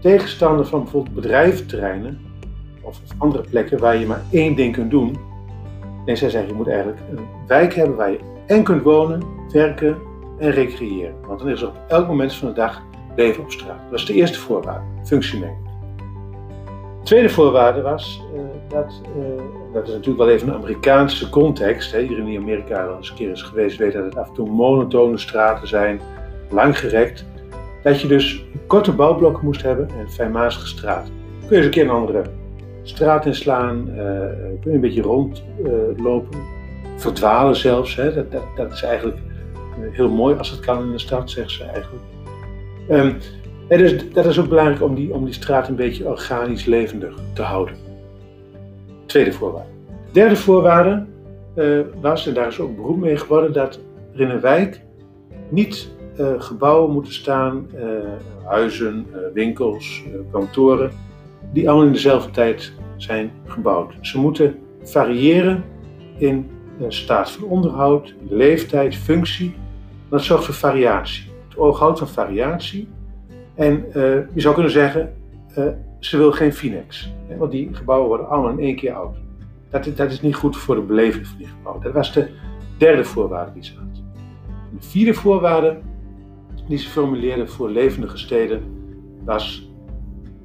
tegenstander 0.00 0.66
van 0.66 0.82
bijvoorbeeld 0.82 1.14
bedrijventerreinen 1.14 2.20
of 2.90 3.18
andere 3.18 3.44
plekken 3.50 3.78
waar 3.78 3.96
je 3.96 4.06
maar 4.06 4.22
één 4.30 4.54
ding 4.54 4.72
kunt 4.72 4.90
doen. 4.90 5.16
En 6.04 6.16
zij 6.16 6.30
zei, 6.30 6.46
je 6.46 6.52
moet 6.52 6.68
eigenlijk 6.68 7.00
een 7.10 7.26
wijk 7.46 7.74
hebben 7.74 7.96
waar 7.96 8.10
je 8.10 8.18
en 8.46 8.62
kunt 8.62 8.82
wonen, 8.82 9.22
werken 9.52 9.98
en 10.38 10.50
recreëren. 10.50 11.14
Want 11.26 11.40
dan 11.40 11.48
is 11.48 11.62
er 11.62 11.68
op 11.68 11.80
elk 11.88 12.06
moment 12.06 12.34
van 12.34 12.48
de 12.48 12.54
dag 12.54 12.82
leven 13.16 13.42
op 13.42 13.50
straat. 13.50 13.80
Dat 13.90 13.98
is 13.98 14.06
de 14.06 14.14
eerste 14.14 14.38
voorwaarde, 14.38 14.84
functiemenging. 15.04 15.68
De 17.00 17.06
tweede 17.06 17.28
voorwaarde 17.28 17.82
was 17.82 18.22
uh, 18.34 18.40
dat, 18.68 19.00
uh, 19.16 19.42
dat 19.72 19.88
is 19.88 19.92
natuurlijk 19.92 20.18
wel 20.18 20.28
even 20.28 20.48
een 20.48 20.54
Amerikaanse 20.54 21.30
context. 21.30 21.92
Hè. 21.92 22.00
Iedereen 22.00 22.24
die 22.24 22.34
in 22.34 22.40
Amerika 22.40 22.86
wel 22.86 22.96
eens 22.96 23.10
een 23.10 23.16
keer 23.16 23.30
is 23.30 23.42
geweest 23.42 23.78
weet 23.78 23.92
dat 23.92 24.04
het 24.04 24.16
af 24.16 24.28
en 24.28 24.34
toe 24.34 24.50
monotone 24.50 25.18
straten 25.18 25.68
zijn, 25.68 26.00
langgerekt. 26.50 27.24
Dat 27.82 28.00
je 28.00 28.08
dus 28.08 28.44
korte 28.66 28.92
bouwblokken 28.92 29.44
moest 29.44 29.62
hebben 29.62 29.88
en 29.98 30.10
fijnmazige 30.10 30.66
straten. 30.66 31.12
Kun 31.40 31.48
je 31.48 31.56
eens 31.56 31.64
een 31.64 31.70
keer 31.70 31.84
een 31.84 31.90
andere 31.90 32.22
straat 32.90 33.26
inslaan, 33.26 33.84
je 34.64 34.70
een 34.70 34.80
beetje 34.80 35.02
rondlopen, 35.02 36.38
verdwalen 36.96 37.56
zelfs. 37.56 37.96
Hè. 37.96 38.14
Dat, 38.14 38.32
dat, 38.32 38.42
dat 38.56 38.72
is 38.72 38.82
eigenlijk 38.82 39.18
heel 39.90 40.10
mooi 40.10 40.36
als 40.36 40.50
het 40.50 40.60
kan 40.60 40.84
in 40.84 40.92
de 40.92 40.98
stad, 40.98 41.30
zeggen 41.30 41.52
ze 41.52 41.64
eigenlijk. 41.64 42.04
Um, 42.90 43.16
dus 43.68 44.12
dat 44.12 44.26
is 44.26 44.38
ook 44.38 44.48
belangrijk 44.48 44.82
om 44.82 44.94
die, 44.94 45.14
om 45.14 45.24
die 45.24 45.34
straat 45.34 45.68
een 45.68 45.76
beetje 45.76 46.08
organisch 46.08 46.64
levendig 46.64 47.14
te 47.34 47.42
houden. 47.42 47.74
Tweede 49.06 49.32
voorwaarde. 49.32 49.68
Derde 50.12 50.36
voorwaarde 50.36 51.06
was, 52.00 52.26
en 52.26 52.34
daar 52.34 52.46
is 52.46 52.60
ook 52.60 52.76
beroep 52.76 52.98
mee 52.98 53.16
geworden, 53.16 53.52
dat 53.52 53.80
er 54.14 54.20
in 54.20 54.30
een 54.30 54.40
wijk 54.40 54.80
niet 55.48 55.88
gebouwen 56.38 56.92
moeten 56.92 57.12
staan, 57.12 57.68
huizen, 58.44 59.06
winkels, 59.32 60.02
kantoren, 60.32 60.90
die 61.52 61.68
allemaal 61.68 61.86
in 61.86 61.92
dezelfde 61.92 62.30
tijd 62.30 62.72
zijn 62.96 63.30
gebouwd. 63.46 63.94
Ze 64.00 64.18
moeten 64.18 64.58
variëren 64.82 65.64
in 66.18 66.50
staat 66.88 67.30
van 67.30 67.48
onderhoud, 67.48 68.14
leeftijd, 68.28 68.96
functie. 68.96 69.54
Dat 70.08 70.22
zorgt 70.22 70.44
voor 70.44 70.54
variatie. 70.54 71.24
Het 71.48 71.58
oog 71.58 71.78
houdt 71.78 71.98
van 71.98 72.08
variatie. 72.08 72.88
En 73.54 73.84
uh, 73.88 73.94
je 74.32 74.40
zou 74.40 74.54
kunnen 74.54 74.72
zeggen, 74.72 75.14
uh, 75.58 75.66
ze 75.98 76.16
wil 76.16 76.32
geen 76.32 76.52
Finex. 76.52 77.12
Hè, 77.26 77.36
want 77.36 77.50
die 77.50 77.68
gebouwen 77.72 78.08
worden 78.08 78.28
allemaal 78.28 78.50
in 78.50 78.58
één 78.58 78.76
keer 78.76 78.92
oud. 78.92 79.16
Dat, 79.70 79.96
dat 79.96 80.10
is 80.10 80.20
niet 80.20 80.34
goed 80.34 80.56
voor 80.56 80.74
de 80.74 80.80
beleving 80.80 81.26
van 81.26 81.38
die 81.38 81.46
gebouwen. 81.46 81.82
Dat 81.84 81.92
was 81.92 82.12
de 82.12 82.28
derde 82.78 83.04
voorwaarde 83.04 83.52
die 83.52 83.64
ze 83.64 83.74
had. 83.76 84.02
De 84.78 84.86
vierde 84.86 85.14
voorwaarde 85.14 85.78
die 86.68 86.78
ze 86.78 86.88
formuleerde 86.88 87.46
voor 87.46 87.70
levendige 87.70 88.18
steden 88.18 88.62
was 89.24 89.69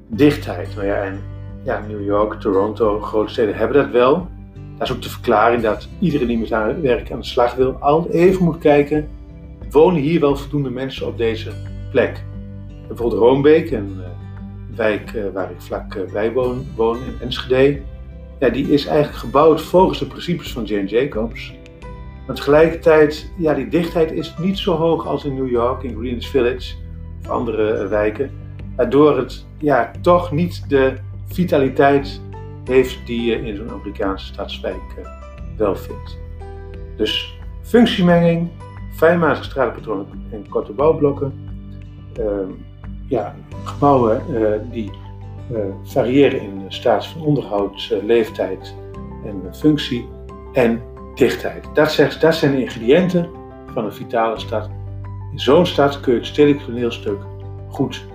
dichtheid. 0.08 0.72
Ja, 0.72 1.02
en 1.02 1.20
ja, 1.64 1.84
New 1.88 2.04
York, 2.04 2.40
Toronto, 2.40 3.00
grote 3.00 3.32
steden 3.32 3.56
hebben 3.56 3.76
dat 3.76 3.90
wel. 3.90 4.28
Dat 4.78 4.88
is 4.88 4.94
ook 4.94 5.02
de 5.02 5.10
verklaring 5.10 5.62
dat 5.62 5.88
iedereen 5.98 6.26
die 6.26 6.38
met 6.38 6.50
haar 6.50 6.80
werk 6.80 7.12
aan 7.12 7.20
de 7.20 7.26
slag 7.26 7.54
wil, 7.54 7.72
altijd 7.72 8.14
even 8.14 8.44
moet 8.44 8.58
kijken: 8.58 9.08
wonen 9.70 10.00
hier 10.00 10.20
wel 10.20 10.36
voldoende 10.36 10.70
mensen 10.70 11.06
op 11.06 11.18
deze 11.18 11.50
plek? 11.90 12.24
Bijvoorbeeld 12.88 13.20
Roombeek, 13.20 13.70
een 13.70 13.96
uh, 13.98 14.06
wijk 14.76 15.12
uh, 15.12 15.24
waar 15.32 15.50
ik 15.50 15.60
vlak 15.60 15.94
uh, 15.94 16.12
bij 16.12 16.32
woon, 16.32 16.96
in 16.96 17.20
Enschede. 17.20 17.80
Die 18.52 18.70
is 18.70 18.86
eigenlijk 18.86 19.18
gebouwd 19.18 19.62
volgens 19.62 19.98
de 19.98 20.06
principes 20.06 20.52
van 20.52 20.64
Jane 20.64 20.86
Jacobs. 20.86 21.54
Maar 22.26 22.36
tegelijkertijd, 22.36 23.30
ja, 23.38 23.54
die 23.54 23.68
dichtheid 23.68 24.12
is 24.12 24.34
niet 24.38 24.58
zo 24.58 24.74
hoog 24.74 25.06
als 25.06 25.24
in 25.24 25.34
New 25.34 25.50
York, 25.50 25.82
in 25.82 25.96
Greenwich 25.96 26.28
Village 26.28 26.74
of 27.22 27.28
andere 27.28 27.88
wijken. 27.88 28.30
Waardoor 28.76 29.16
het 29.16 29.46
ja, 29.58 29.90
toch 30.00 30.32
niet 30.32 30.68
de 30.68 30.96
vitaliteit 31.26 32.20
heeft 32.64 33.06
die 33.06 33.22
je 33.22 33.46
in 33.46 33.56
zo'n 33.56 33.70
Amerikaanse 33.70 34.26
stadswijk 34.26 35.06
wel 35.56 35.76
vindt. 35.76 36.18
Dus 36.96 37.38
functiemenging, 37.62 38.48
fijnmazige 38.94 39.44
stratenpatronen 39.44 40.06
en 40.30 40.48
korte 40.48 40.72
bouwblokken. 40.72 41.32
Ehm, 42.12 42.50
ja, 43.08 43.34
gebouwen 43.64 44.22
uh, 44.30 44.48
die 44.70 44.90
uh, 45.52 45.58
variëren 45.82 46.40
in 46.40 46.64
staat 46.68 47.06
van 47.06 47.22
onderhoud, 47.22 47.94
leeftijd 48.02 48.74
en 49.24 49.54
functie 49.54 50.08
en 50.52 50.82
dichtheid. 51.14 51.68
Dat, 51.74 51.92
zegt, 51.92 52.20
dat 52.20 52.34
zijn 52.34 52.52
de 52.52 52.60
ingrediënten 52.60 53.28
van 53.72 53.84
een 53.84 53.92
vitale 53.92 54.38
stad. 54.38 54.70
In 55.32 55.38
zo'n 55.38 55.66
stad 55.66 56.00
kun 56.00 56.12
je 56.12 56.18
het 56.18 56.28
stedelijk 56.28 56.64
toneelstuk 56.64 57.22
goed 57.68 58.06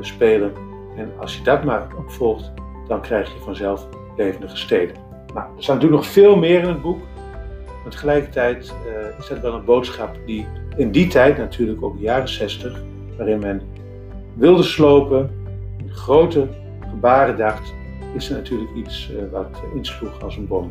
spelen. 0.00 0.52
En 0.96 1.12
als 1.18 1.36
je 1.36 1.42
dat 1.42 1.64
maar 1.64 1.86
opvolgt, 1.98 2.52
dan 2.88 3.00
krijg 3.00 3.32
je 3.32 3.38
vanzelf 3.38 3.86
levendige 4.16 4.56
steden. 4.56 4.96
Nou, 5.34 5.46
er 5.56 5.62
staat 5.62 5.74
natuurlijk 5.74 6.02
nog 6.02 6.12
veel 6.12 6.36
meer 6.36 6.62
in 6.62 6.68
het 6.68 6.82
boek. 6.82 7.00
Maar 7.82 7.92
tegelijkertijd 7.92 8.74
is 9.18 9.28
dat 9.28 9.40
wel 9.40 9.54
een 9.54 9.64
boodschap 9.64 10.16
die 10.26 10.46
in 10.76 10.90
die 10.90 11.06
tijd, 11.06 11.38
natuurlijk 11.38 11.82
ook 11.82 11.96
de 11.96 12.02
jaren 12.02 12.28
60, 12.28 12.82
waarin 13.16 13.38
men 13.38 13.62
wilde 14.34 14.62
slopen, 14.62 15.30
grote 15.88 16.48
gebaren 16.90 17.36
dacht, 17.36 17.74
is 18.14 18.30
er 18.30 18.36
natuurlijk 18.36 18.70
iets 18.74 19.10
uh, 19.10 19.32
wat 19.32 19.62
insloeg 19.74 20.22
als 20.22 20.36
een 20.36 20.46
bom. 20.46 20.70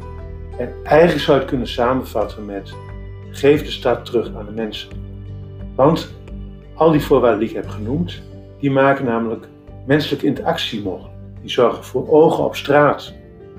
En 0.57 0.73
eigenlijk 0.83 1.19
zou 1.19 1.33
je 1.33 1.41
het 1.41 1.51
kunnen 1.51 1.67
samenvatten 1.67 2.45
met 2.45 2.73
geef 3.31 3.63
de 3.63 3.71
stad 3.71 4.05
terug 4.05 4.35
aan 4.35 4.45
de 4.45 4.51
mensen. 4.51 4.89
Want 5.75 6.13
al 6.73 6.91
die 6.91 7.01
voorwaarden 7.01 7.39
die 7.39 7.49
ik 7.49 7.55
heb 7.55 7.67
genoemd, 7.67 8.21
die 8.59 8.71
maken 8.71 9.05
namelijk 9.05 9.47
menselijke 9.85 10.25
interactie 10.25 10.81
mogelijk. 10.81 11.13
Die 11.41 11.49
zorgen 11.49 11.83
voor 11.83 12.09
ogen 12.09 12.43
op 12.43 12.55
straat. 12.55 13.13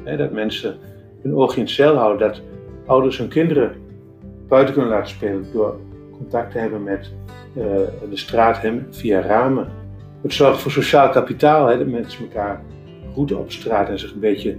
Hè, 0.05 0.17
dat 0.17 0.33
mensen 0.33 0.79
hun 1.23 1.35
oog 1.35 1.57
in 1.57 1.63
het 1.63 1.71
cel 1.71 1.97
houden, 1.97 2.29
dat 2.29 2.43
ouders 2.87 3.19
hun 3.19 3.29
kinderen 3.29 3.73
buiten 4.49 4.75
kunnen 4.75 4.93
laten 4.93 5.11
spelen 5.11 5.47
door 5.53 5.77
contact 6.13 6.53
te 6.53 6.59
hebben 6.59 6.83
met 6.83 7.13
uh, 7.57 7.65
de 8.11 8.17
straat 8.17 8.61
hem 8.61 8.87
via 8.91 9.21
ramen 9.21 9.69
het 10.23 10.33
zorgt 10.33 10.61
voor 10.61 10.71
sociaal 10.71 11.11
kapitaal, 11.11 11.67
hè, 11.67 11.79
dat 11.79 11.87
mensen 11.87 12.23
elkaar 12.23 12.63
groeten 13.13 13.39
op 13.39 13.51
straat 13.51 13.89
en 13.89 13.99
zich 13.99 14.13
een 14.13 14.21
beetje 14.21 14.57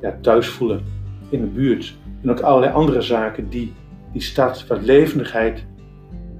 ja, 0.00 0.16
thuis 0.20 0.48
voelen 0.48 0.84
in 1.28 1.40
de 1.40 1.46
buurt. 1.46 1.96
En 2.22 2.30
ook 2.30 2.40
allerlei 2.40 2.72
andere 2.72 3.02
zaken 3.02 3.48
die 3.48 3.72
die 4.12 4.22
stad 4.22 4.66
wat 4.66 4.82
levendigheid 4.82 5.66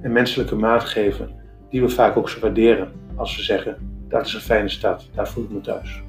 en 0.01 0.11
menselijke 0.11 0.55
maat 0.55 0.83
geven, 0.83 1.29
die 1.69 1.81
we 1.81 1.89
vaak 1.89 2.17
ook 2.17 2.29
zo 2.29 2.39
waarderen 2.39 2.91
als 3.15 3.35
we 3.35 3.43
zeggen, 3.43 3.77
dat 4.07 4.25
is 4.25 4.33
een 4.33 4.41
fijne 4.41 4.69
stad, 4.69 5.09
daar 5.13 5.27
voel 5.27 5.43
ik 5.43 5.49
me 5.49 5.61
thuis. 5.61 6.03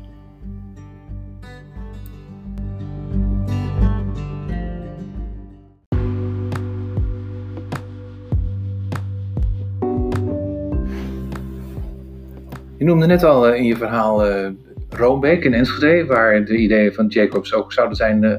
Je 12.78 12.84
noemde 12.84 13.06
net 13.06 13.22
al 13.22 13.48
eh, 13.48 13.58
in 13.58 13.64
je 13.64 13.76
verhaal 13.76 14.28
uh, 14.28 14.50
Roombeek 14.88 15.44
in 15.44 15.54
Enschede, 15.54 16.06
waar 16.06 16.44
de 16.44 16.56
ideeën 16.56 16.92
van 16.92 17.06
Jacobs 17.06 17.54
ook 17.54 17.72
zouden 17.72 17.96
zijn 17.96 18.22
uh, 18.22 18.34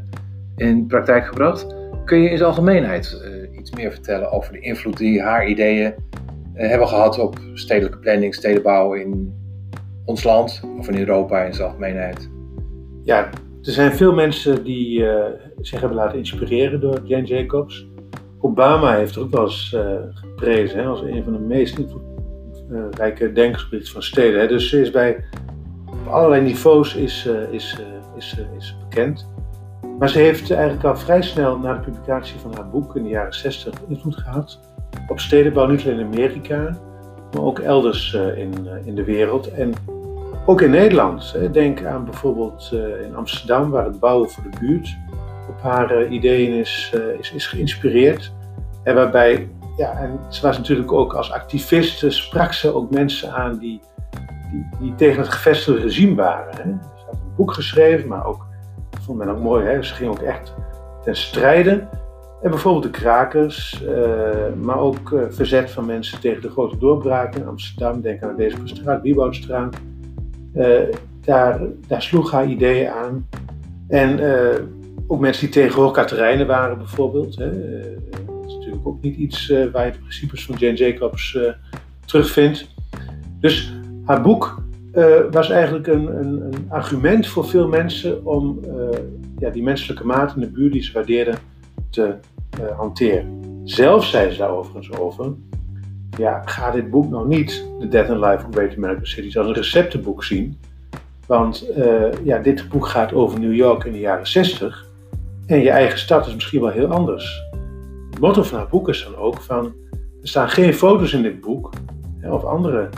in 0.56 0.88
praktijk 0.88 1.26
gebracht. 1.26 1.76
Kun 2.06 2.22
je 2.22 2.30
in 2.30 2.38
zijn 2.38 2.50
algemeenheid 2.50 3.22
iets 3.52 3.72
meer 3.72 3.92
vertellen 3.92 4.32
over 4.32 4.54
de 4.54 4.60
invloed 4.60 4.98
die 4.98 5.22
haar 5.22 5.48
ideeën 5.48 5.94
hebben 6.58 6.88
gehad 6.88 7.20
op 7.20 7.40
stedelijke 7.54 7.98
planning, 7.98 8.36
stedenbouw 8.36 8.94
in 8.94 9.34
ons 10.06 10.24
land 10.24 10.62
of 10.78 10.90
in 10.90 10.98
Europa 11.00 11.44
in 11.44 11.54
zijn 11.54 11.68
algemeenheid? 11.68 12.30
Ja, 13.04 13.30
er 13.62 13.72
zijn 13.72 13.92
veel 13.92 14.14
mensen 14.14 14.64
die 14.64 15.06
zich 15.62 15.80
hebben 15.80 15.98
laten 15.98 16.18
inspireren 16.18 16.80
door 16.80 17.02
Jane 17.04 17.26
Jacobs. 17.26 17.88
Obama 18.40 18.96
heeft 18.96 19.16
er 19.16 19.22
ook 19.22 19.32
wel 19.32 19.44
eens 19.44 19.76
geprezen 20.14 20.80
hè, 20.80 20.86
als 20.86 21.02
een 21.02 21.24
van 21.24 21.34
de 21.34 21.40
meest 21.40 21.78
rijke 22.92 23.32
denkgebied 23.32 23.90
van 23.90 24.04
steden. 24.04 24.40
Hè. 24.40 24.48
Dus 24.48 24.70
ze 24.70 24.82
is 24.82 24.92
bij 24.92 25.24
op 25.86 26.08
allerlei 26.08 26.42
niveaus 26.42 26.96
is, 26.96 27.30
is, 27.52 27.78
is, 28.16 28.38
is 28.58 28.78
bekend. 28.90 29.30
Maar 30.00 30.10
ze 30.10 30.20
heeft 30.20 30.52
eigenlijk 30.52 30.84
al 30.84 30.98
vrij 30.98 31.22
snel 31.22 31.58
na 31.58 31.74
de 31.74 31.80
publicatie 31.80 32.40
van 32.40 32.54
haar 32.54 32.70
boek 32.70 32.96
in 32.96 33.04
de 33.04 33.10
jaren 33.10 33.34
60 33.34 33.74
invloed 33.88 34.16
gehad 34.16 34.60
op 35.08 35.20
stedenbouw, 35.20 35.68
niet 35.68 35.84
alleen 35.86 36.00
in 36.00 36.06
Amerika, 36.06 36.78
maar 37.32 37.44
ook 37.44 37.60
elders 37.60 38.14
in, 38.14 38.54
in 38.84 38.96
de 38.96 39.04
wereld. 39.04 39.52
En 39.52 39.74
ook 40.46 40.62
in 40.62 40.70
Nederland. 40.70 41.32
Hè. 41.32 41.52
Denk 41.52 41.86
aan 41.86 42.06
bijvoorbeeld 42.06 42.72
in 43.04 43.16
Amsterdam, 43.16 43.70
waar 43.70 43.86
het 43.86 44.00
bouwen 44.00 44.30
voor 44.30 44.44
de 44.44 44.58
buurt 44.60 44.98
op 45.50 45.62
haar 45.62 46.08
ideeën 46.08 46.54
is, 46.54 46.94
is, 47.20 47.32
is 47.32 47.48
geïnspireerd. 47.48 48.34
En 48.84 48.96
waarbij 48.96 49.48
ja, 49.78 49.92
en 49.98 50.20
ze 50.30 50.42
was 50.42 50.58
natuurlijk 50.58 50.92
ook 50.92 51.14
als 51.14 51.32
activist, 51.32 52.12
sprak 52.12 52.54
ze 52.54 52.74
ook 52.74 52.92
mensen 52.92 53.34
aan 53.34 53.58
die, 53.58 53.82
die, 54.52 54.68
die 54.80 54.96
tegen 54.96 55.22
het 55.22 55.30
gevestigde 55.30 55.82
regime 55.82 56.16
waren. 56.16 56.82
Ze 56.96 57.06
had 57.06 57.14
een 57.14 57.36
boek 57.36 57.54
geschreven, 57.54 58.08
maar 58.08 58.26
ook, 58.26 58.47
vond 59.08 59.20
men 59.20 59.30
ook 59.30 59.44
mooi, 59.44 59.66
hè. 59.66 59.84
ze 59.84 59.94
ging 59.94 60.10
ook 60.10 60.22
echt 60.22 60.54
ten 61.04 61.16
strijde. 61.16 61.88
En 62.42 62.50
bijvoorbeeld 62.50 62.84
de 62.84 63.00
krakers, 63.00 63.84
uh, 63.84 64.54
maar 64.62 64.80
ook 64.80 65.10
uh, 65.10 65.22
verzet 65.30 65.72
van 65.72 65.86
mensen 65.86 66.20
tegen 66.20 66.42
de 66.42 66.50
grote 66.50 66.78
doorbraken 66.78 67.42
in 67.42 67.48
Amsterdam. 67.48 68.02
Denk 68.02 68.24
aan 68.24 68.36
deze 68.36 68.58
straat, 68.64 69.02
Wieboudstraat. 69.02 69.76
Uh, 70.56 70.80
daar, 71.22 71.60
daar 71.88 72.02
sloeg 72.02 72.32
haar 72.32 72.48
ideeën 72.48 72.90
aan. 72.90 73.28
En 73.88 74.20
ook 75.08 75.20
mensen 75.20 75.46
die 75.46 75.54
tegen 75.54 75.82
Hoogkaterijnen 75.82 76.48
waren 76.48 76.78
bijvoorbeeld. 76.78 77.36
Hè 77.36 77.50
is 78.46 78.54
natuurlijk 78.54 78.88
ook 78.88 79.02
niet 79.02 79.18
iets 79.18 79.54
waar 79.72 79.86
je 79.86 79.92
de 79.92 80.00
principes 80.00 80.46
van 80.46 80.56
Jane 80.56 80.78
Jacobs 80.78 81.38
terugvindt. 82.06 82.68
Dus 83.40 83.74
haar 84.06 84.22
boek 84.22 84.62
was 85.32 85.50
eigenlijk 85.50 85.88
een, 85.88 86.20
een, 86.20 86.42
een, 86.42 86.66
argument 86.70 87.28
voor 87.28 87.46
veel 87.46 87.68
mensen 87.68 88.26
om 88.26 88.60
ja, 89.38 89.50
die 89.50 89.64
menselijke 89.64 90.06
maat 90.06 90.36
in 90.36 90.42
de 90.42 90.48
buurt 90.48 90.72
die 90.72 90.84
ze 90.84 90.92
waardeerden 90.94 91.36
te 91.90 92.16
hanteren. 92.76 93.42
Zelf 93.64 94.06
zei 94.06 94.32
ze 94.32 94.38
daar 94.38 94.50
overigens 94.50 94.98
over. 94.98 95.34
Ja, 96.18 96.42
ga 96.46 96.72
dit 96.72 96.90
boek 96.90 97.10
nog 97.10 97.28
niet, 97.28 97.68
The 97.80 97.88
Death 97.88 98.10
and 98.10 98.20
Life 98.20 98.46
of 98.48 98.54
Great 98.54 98.76
American 98.76 99.06
Cities, 99.06 99.38
als 99.38 99.48
een 99.48 99.54
receptenboek 99.54 100.24
zien. 100.24 100.58
Want 101.28 101.70
ja, 102.24 102.38
dit 102.38 102.70
boek 102.70 102.88
gaat 102.88 103.14
over 103.14 103.40
New 103.40 103.56
York 103.56 103.84
in 103.84 103.92
de 103.92 104.00
jaren 104.00 104.28
60. 104.28 104.88
En 105.46 105.60
je 105.60 105.70
eigen 105.70 106.00
stad 106.00 106.28
is 106.28 106.34
misschien 106.34 106.62
wel 106.62 106.70
heel 106.70 106.88
anders. 106.88 107.44
Het 108.10 108.20
motto 108.20 108.44
van 108.44 108.58
haar 108.58 108.68
boek 108.68 108.90
is 108.90 109.04
dan 109.04 109.16
ook 109.16 109.42
van... 109.42 109.66
Er 110.22 110.28
staan 110.28 110.50
geen 110.50 110.74
foto's 110.74 111.14
in 111.14 111.22
dit 111.22 111.42
boek. 111.42 111.70
Of 112.24 112.44
andere 112.44 112.90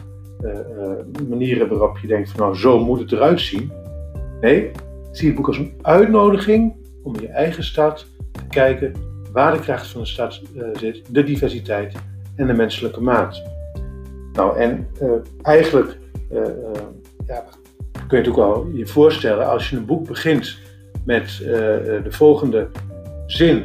manieren 1.30 1.70
waarop 1.70 1.98
je 1.98 2.08
denkt 2.08 2.30
van 2.30 2.40
nou, 2.40 2.56
zo 2.56 2.80
moet 2.80 3.00
het 3.00 3.12
eruit 3.12 3.42
zien. 3.42 3.72
Nee, 4.42 4.72
zie 5.12 5.28
het 5.28 5.36
boek 5.36 5.48
als 5.48 5.58
een 5.58 5.74
uitnodiging 5.82 6.76
om 7.04 7.20
je 7.20 7.28
eigen 7.28 7.64
stad 7.64 8.06
te 8.32 8.48
kijken 8.50 8.94
waar 9.32 9.54
de 9.54 9.60
kracht 9.60 9.88
van 9.88 10.02
de 10.02 10.08
stad 10.08 10.42
uh, 10.56 10.64
zit, 10.74 11.02
de 11.14 11.24
diversiteit 11.24 11.96
en 12.36 12.48
de 12.48 12.54
menselijke 12.54 13.02
maat. 13.02 13.42
Nou, 14.34 14.58
en 14.58 14.88
eigenlijk 15.42 15.98
ja, 17.28 17.44
kun 18.08 18.18
je 18.18 18.24
het 18.24 18.28
ook 18.28 18.36
wel 18.36 18.68
je 18.74 18.88
voorstellen 18.88 19.48
als 19.48 19.70
je 19.70 19.76
een 19.76 19.86
boek 19.86 20.08
begint 20.08 20.58
met 21.06 21.38
de 22.04 22.08
volgende 22.10 22.68
zin: 23.26 23.64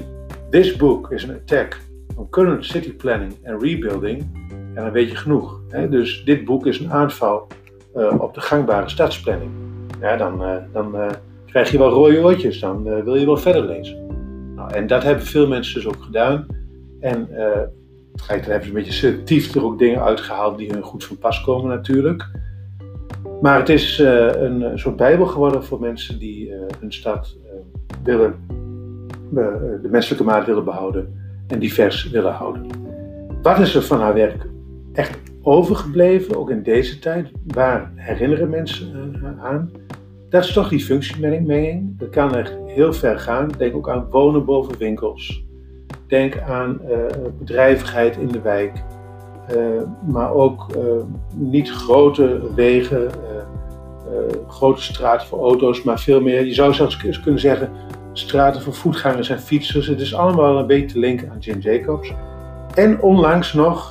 This 0.50 0.76
book 0.76 1.10
is 1.10 1.28
an 1.28 1.34
attack 1.34 1.80
on 2.16 2.28
current 2.30 2.64
city 2.64 2.92
planning 2.92 3.32
and 3.44 3.62
rebuilding. 3.62 4.22
En 4.74 4.82
dan 4.82 4.92
weet 4.92 5.10
je 5.10 5.16
genoeg. 5.16 5.63
Dus 5.90 6.24
dit 6.24 6.44
boek 6.44 6.66
is 6.66 6.78
een 6.78 6.92
aanval 6.92 7.46
op 8.18 8.34
de 8.34 8.40
gangbare 8.40 8.88
stadsplanning. 8.88 9.50
Dan, 10.18 10.42
dan 10.72 10.96
krijg 11.46 11.70
je 11.70 11.78
wel 11.78 11.90
rode 11.90 12.22
oortjes, 12.22 12.60
dan 12.60 12.82
wil 12.82 13.14
je 13.14 13.26
wel 13.26 13.36
verder 13.36 13.64
lezen. 13.64 14.06
Nou, 14.54 14.72
en 14.72 14.86
dat 14.86 15.02
hebben 15.02 15.24
veel 15.24 15.48
mensen 15.48 15.74
dus 15.74 15.86
ook 15.86 16.02
gedaan. 16.02 16.46
En 17.00 17.28
uh, 17.30 17.38
dan 18.26 18.38
hebben 18.40 18.62
ze 18.62 18.68
een 18.68 18.72
beetje 18.72 18.92
selectief 18.92 19.54
er 19.54 19.64
ook 19.64 19.78
dingen 19.78 20.02
uitgehaald 20.02 20.58
die 20.58 20.72
hun 20.72 20.82
goed 20.82 21.04
van 21.04 21.18
pas 21.18 21.40
komen 21.40 21.68
natuurlijk. 21.68 22.30
Maar 23.40 23.58
het 23.58 23.68
is 23.68 23.98
een 23.98 24.78
soort 24.78 24.96
bijbel 24.96 25.26
geworden 25.26 25.64
voor 25.64 25.80
mensen 25.80 26.18
die 26.18 26.52
hun 26.80 26.92
stad 26.92 27.36
willen, 28.02 28.34
de 29.82 29.88
menselijke 29.90 30.24
maat 30.24 30.46
willen 30.46 30.64
behouden 30.64 31.14
en 31.46 31.58
divers 31.58 32.10
willen 32.10 32.32
houden. 32.32 32.66
Wat 33.42 33.58
is 33.58 33.74
er 33.74 33.82
van 33.82 34.00
haar 34.00 34.14
werk 34.14 34.46
echt 34.92 35.18
overgebleven, 35.44 36.36
ook 36.36 36.50
in 36.50 36.62
deze 36.62 36.98
tijd? 36.98 37.30
Waar 37.46 37.92
herinneren 37.94 38.50
mensen 38.50 39.36
aan? 39.40 39.70
Dat 40.28 40.44
is 40.44 40.52
toch 40.52 40.68
die 40.68 40.84
functiemenging. 40.84 41.98
Dat 41.98 42.08
kan 42.08 42.34
echt 42.34 42.56
heel 42.66 42.92
ver 42.92 43.18
gaan. 43.18 43.50
Denk 43.58 43.76
ook 43.76 43.88
aan 43.88 44.06
wonen 44.10 44.44
boven 44.44 44.78
winkels. 44.78 45.44
Denk 46.08 46.40
aan 46.40 46.80
uh, 46.88 46.96
bedrijvigheid 47.38 48.16
in 48.16 48.28
de 48.28 48.40
wijk. 48.40 48.82
Uh, 49.56 49.82
maar 50.08 50.32
ook 50.32 50.66
niet 51.34 51.70
grote 51.70 52.40
wegen, 52.54 53.10
grote 54.48 54.82
straten 54.82 55.26
voor 55.26 55.38
auto's, 55.38 55.82
maar 55.82 56.00
veel 56.00 56.20
meer. 56.20 56.44
Je 56.44 56.54
zou 56.54 56.74
zelfs 56.74 57.20
kunnen 57.20 57.40
zeggen 57.40 57.70
straten 58.12 58.62
voor 58.62 58.74
voetgangers 58.74 59.28
en 59.28 59.40
fietsers. 59.40 59.86
Het 59.86 60.00
is 60.00 60.14
allemaal 60.14 60.58
een 60.58 60.66
beetje 60.66 60.86
te 60.86 60.98
linken 60.98 61.30
aan 61.30 61.38
Jim 61.38 61.58
Jacobs. 61.58 62.12
En 62.74 63.00
onlangs 63.00 63.52
nog, 63.52 63.90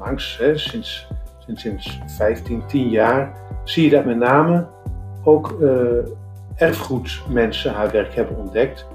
onlangs, 0.00 0.38
hè, 0.38 0.58
sinds, 0.58 1.06
sinds, 1.38 1.62
sinds 1.62 1.98
15, 2.06 2.62
10 2.66 2.88
jaar, 2.88 3.32
zie 3.64 3.84
je 3.84 3.90
dat 3.90 4.04
met 4.04 4.16
name 4.16 4.66
ook 5.24 5.56
uh, 5.60 5.70
erfgoedmensen 6.54 7.72
haar 7.72 7.90
werk 7.90 8.14
hebben 8.14 8.36
ontdekt. 8.36 8.86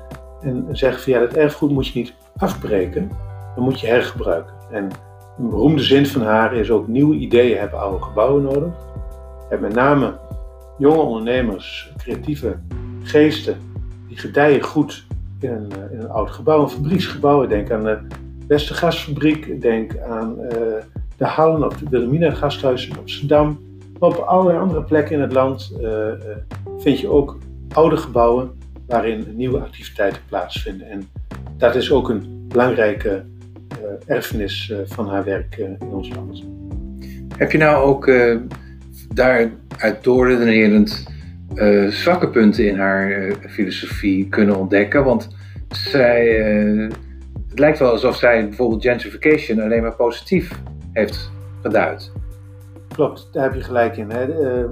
En 0.42 0.68
zeggen 0.72 1.02
van 1.02 1.14
ja, 1.14 1.20
dat 1.20 1.34
erfgoed 1.34 1.72
moet 1.72 1.88
je 1.88 2.00
niet 2.00 2.14
afbreken, 2.38 3.12
dan 3.56 3.64
moet 3.64 3.80
je 3.80 3.88
hergebruiken. 3.88 4.54
En 4.72 4.90
een 5.38 5.50
beroemde 5.50 5.84
zin 5.84 6.06
van 6.08 6.22
haar 6.22 6.54
is 6.54 6.72
ook 6.72 6.88
nieuwe 6.88 7.16
ideeën 7.16 7.58
hebben 7.58 7.80
oude 7.80 8.04
gebouwen 8.04 8.44
nodig. 8.44 8.74
En 9.50 9.60
met 9.60 9.74
name 9.74 10.18
jonge 10.78 11.02
ondernemers, 11.02 11.94
creatieve 11.98 12.58
geesten, 13.04 13.58
die 14.08 14.18
gedijen 14.18 14.62
goed 14.62 15.08
in 15.40 15.52
een, 15.52 15.72
eh, 15.72 15.92
in 15.92 16.00
een 16.00 16.10
oud 16.10 16.32
gebouw, 16.32 16.62
een 16.62 16.70
fabrieksgebouw. 16.70 17.48
Denk 17.48 17.72
aan 17.72 17.84
de 17.84 17.98
Westergasfabriek, 18.48 19.62
denk 19.62 19.98
aan 20.00 20.38
uh, 20.40 20.50
de 21.18 21.26
Hallen 21.26 21.66
of 21.66 21.78
de 21.78 21.90
Wilhelmina 21.90 22.32
Gasthuis 22.32 22.88
in 22.88 22.98
Amsterdam. 22.98 23.60
Maar 24.00 24.10
op 24.10 24.16
allerlei 24.16 24.60
andere 24.60 24.84
plekken 24.84 25.16
in 25.16 25.22
het 25.22 25.32
land 25.32 25.74
uh, 25.82 26.08
vind 26.78 27.00
je 27.00 27.10
ook 27.10 27.38
oude 27.74 27.98
gebouwen 27.98 28.52
waarin 28.88 29.26
nieuwe 29.36 29.60
activiteiten 29.60 30.22
plaatsvinden. 30.30 30.90
En 30.90 31.08
dat 31.58 31.76
is 31.76 31.92
ook 31.92 32.10
een 32.10 32.46
belangrijke 32.48 33.24
uh, 33.72 34.16
erfenis 34.16 34.74
van 34.86 35.10
haar 35.10 35.24
werk 35.24 35.58
in 35.58 35.78
ons 35.92 36.10
land. 36.10 36.44
Heb 37.38 37.52
je 37.52 37.58
nou 37.58 37.86
ook 37.86 38.12
daaruit 39.14 40.04
doorredenerend 40.04 41.08
zwakke 41.90 42.30
punten 42.30 42.68
in 42.68 42.78
haar 42.78 43.34
filosofie 43.50 44.30
kunnen 44.30 44.56
ontdekken? 44.56 45.04
Want 45.04 45.36
zij, 45.70 46.28
het 47.50 47.60
lijkt 47.60 47.80
wel 47.80 47.92
alsof 47.92 48.16
zij 48.16 48.48
bijvoorbeeld 48.48 48.84
gentrification 48.84 49.62
alleen 49.62 49.82
maar 49.82 49.96
positief 49.96 50.52
heeft 50.96 51.32
geduid. 51.62 52.12
Klopt, 52.88 53.30
daar 53.32 53.44
heb 53.44 53.54
je 53.54 53.62
gelijk 53.62 53.98
in. 53.98 54.10
Hè. 54.10 54.28
Uh, 54.28 54.70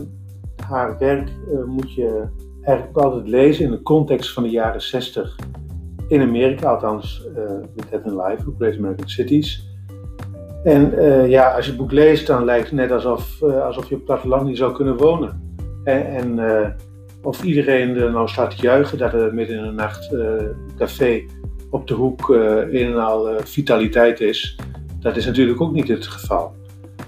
haar 0.67 0.97
werk 0.97 1.29
uh, 1.29 1.63
moet 1.63 1.93
je 1.93 2.27
eigenlijk 2.61 2.97
altijd 2.97 3.27
lezen 3.27 3.65
in 3.65 3.71
de 3.71 3.81
context 3.81 4.33
van 4.33 4.43
de 4.43 4.49
jaren 4.49 4.81
60 4.81 5.35
in 6.07 6.21
Amerika, 6.21 6.69
althans 6.69 7.27
uh, 7.37 7.43
with 7.75 7.89
Dead 7.89 8.03
and 8.03 8.27
Life, 8.27 8.53
Great 8.57 8.77
American 8.77 9.09
Cities. 9.09 9.71
En 10.63 10.93
ja, 11.29 11.55
als 11.55 11.65
je 11.65 11.71
het 11.71 11.79
boek 11.79 11.91
leest, 11.91 12.27
dan 12.27 12.45
lijkt 12.45 12.65
het 12.65 12.75
net 12.75 12.91
alsof, 12.91 13.43
alsof 13.43 13.89
je 13.89 13.93
op 13.93 13.99
het 13.99 14.05
platteland 14.05 14.45
niet 14.45 14.57
zou 14.57 14.73
kunnen 14.73 14.97
wonen. 14.97 15.55
En, 15.83 16.05
en 16.05 16.75
of 17.21 17.43
iedereen 17.43 17.95
er 17.95 18.11
nou 18.11 18.27
staat 18.27 18.55
te 18.55 18.61
juichen 18.61 18.97
dat 18.97 19.13
er 19.13 19.33
midden 19.33 19.57
in 19.57 19.63
de 19.63 19.71
nacht 19.71 20.15
café 20.77 21.23
op 21.69 21.87
de 21.87 21.93
hoek 21.93 22.29
in 22.69 22.91
en 22.91 23.03
al 23.03 23.27
vitaliteit 23.43 24.19
is, 24.19 24.57
dat 25.03 25.15
is 25.15 25.25
natuurlijk 25.25 25.61
ook 25.61 25.73
niet 25.73 25.87
het 25.87 26.07
geval. 26.07 26.53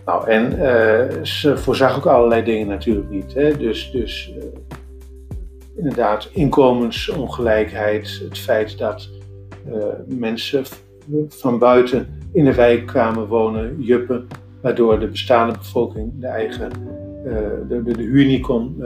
Nou, 0.05 0.29
en 0.29 0.51
uh, 0.51 1.23
ze 1.23 1.57
voorzag 1.57 1.97
ook 1.97 2.05
allerlei 2.05 2.43
dingen 2.43 2.67
natuurlijk 2.67 3.09
niet. 3.09 3.33
Hè? 3.33 3.57
Dus, 3.57 3.91
dus 3.91 4.33
uh, 4.37 4.43
inderdaad, 5.77 6.29
inkomensongelijkheid, 6.31 8.21
het 8.23 8.37
feit 8.37 8.77
dat 8.77 9.09
uh, 9.67 9.75
mensen 10.07 10.63
van 11.27 11.59
buiten 11.59 12.07
in 12.33 12.45
de 12.45 12.53
wijk 12.53 12.85
kwamen 12.85 13.27
wonen, 13.27 13.81
juppen, 13.81 14.27
waardoor 14.61 14.99
de 14.99 15.07
bestaande 15.07 15.57
bevolking 15.57 16.11
de 16.19 16.27
eigen 16.27 16.71
de, 17.67 17.83
de, 17.83 17.93
de, 17.93 18.03
huur 18.03 18.25
niet 18.25 18.41
kon, 18.41 18.83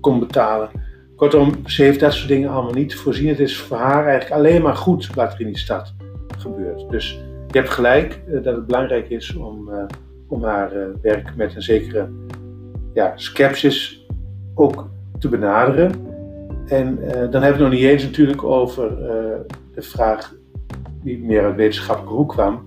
kon 0.00 0.18
betalen. 0.18 0.70
Kortom, 1.16 1.52
ze 1.66 1.82
heeft 1.82 2.00
dat 2.00 2.12
soort 2.12 2.28
dingen 2.28 2.50
allemaal 2.50 2.72
niet 2.72 2.94
voorzien. 2.94 3.28
Het 3.28 3.40
is 3.40 3.56
voor 3.56 3.76
haar 3.76 4.06
eigenlijk 4.06 4.40
alleen 4.40 4.62
maar 4.62 4.76
goed 4.76 5.14
wat 5.14 5.32
er 5.32 5.40
in 5.40 5.46
die 5.46 5.58
stad 5.58 5.94
gebeurt. 6.38 6.90
Dus 6.90 7.20
je 7.54 7.60
hebt 7.60 7.72
gelijk 7.72 8.20
uh, 8.28 8.42
dat 8.42 8.56
het 8.56 8.66
belangrijk 8.66 9.10
is 9.10 9.34
om, 9.34 9.68
uh, 9.68 9.84
om 10.28 10.44
haar 10.44 10.76
uh, 10.76 10.84
werk 11.02 11.36
met 11.36 11.54
een 11.54 11.62
zekere 11.62 12.08
ja, 12.94 13.12
sceptisch 13.14 14.06
ook 14.54 14.88
te 15.18 15.28
benaderen. 15.28 15.92
En 16.68 16.98
dan 17.00 17.12
hebben 17.12 17.40
we 17.40 17.46
het 17.46 17.58
nog 17.58 17.70
niet 17.70 17.82
eens 17.82 18.02
natuurlijk 18.02 18.44
over 18.44 18.96
de 19.74 19.82
vraag 19.82 20.34
die 21.02 21.24
meer 21.24 21.44
uit 21.44 21.56
wetenschappelijke 21.56 22.16
hoek 22.16 22.28
kwam. 22.28 22.62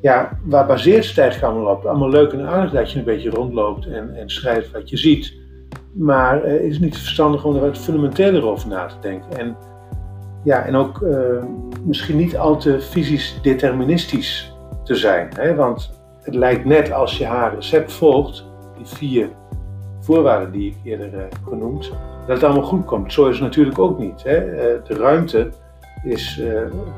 Ja, 0.00 0.38
waar 0.44 0.66
baseert 0.66 1.06
het 1.06 1.18
eigenlijk 1.18 1.52
allemaal 1.52 1.74
op? 1.74 1.84
Allemaal 1.84 2.10
leuk 2.10 2.32
en 2.32 2.46
aardig 2.46 2.72
dat 2.72 2.92
je 2.92 2.98
een 2.98 3.04
beetje 3.04 3.30
rondloopt 3.30 3.86
en, 3.86 4.14
en 4.14 4.30
schrijft 4.30 4.70
wat 4.70 4.90
je 4.90 4.96
ziet. 4.96 5.34
Maar 5.92 6.44
is 6.44 6.72
het 6.72 6.82
niet 6.82 6.96
verstandig 6.96 7.44
om 7.44 7.54
er 7.54 7.60
wat 7.60 7.78
fundamenteler 7.78 8.46
over 8.46 8.68
na 8.68 8.86
te 8.86 8.96
denken? 9.00 9.38
En 9.38 9.56
ja, 10.46 10.64
en 10.64 10.76
ook 10.76 11.00
uh, 11.00 11.18
misschien 11.84 12.16
niet 12.16 12.36
al 12.36 12.56
te 12.56 12.80
fysisch 12.80 13.38
deterministisch 13.42 14.54
te 14.84 14.94
zijn. 14.94 15.28
Hè? 15.34 15.54
Want 15.54 15.90
het 16.22 16.34
lijkt 16.34 16.64
net 16.64 16.92
als 16.92 17.18
je 17.18 17.26
haar 17.26 17.54
recept 17.54 17.92
volgt, 17.92 18.44
die 18.76 18.86
vier 18.86 19.28
voorwaarden 20.00 20.52
die 20.52 20.70
ik 20.70 20.76
eerder 20.84 21.14
uh, 21.14 21.20
genoemd, 21.48 21.90
dat 22.26 22.36
het 22.36 22.44
allemaal 22.44 22.62
goed 22.62 22.84
komt. 22.84 23.12
Zo 23.12 23.26
is 23.26 23.34
het 23.34 23.44
natuurlijk 23.44 23.78
ook 23.78 23.98
niet. 23.98 24.22
Hè? 24.22 24.44
Uh, 24.44 24.84
de 24.84 24.94
ruimte 24.94 25.50
is 26.04 26.40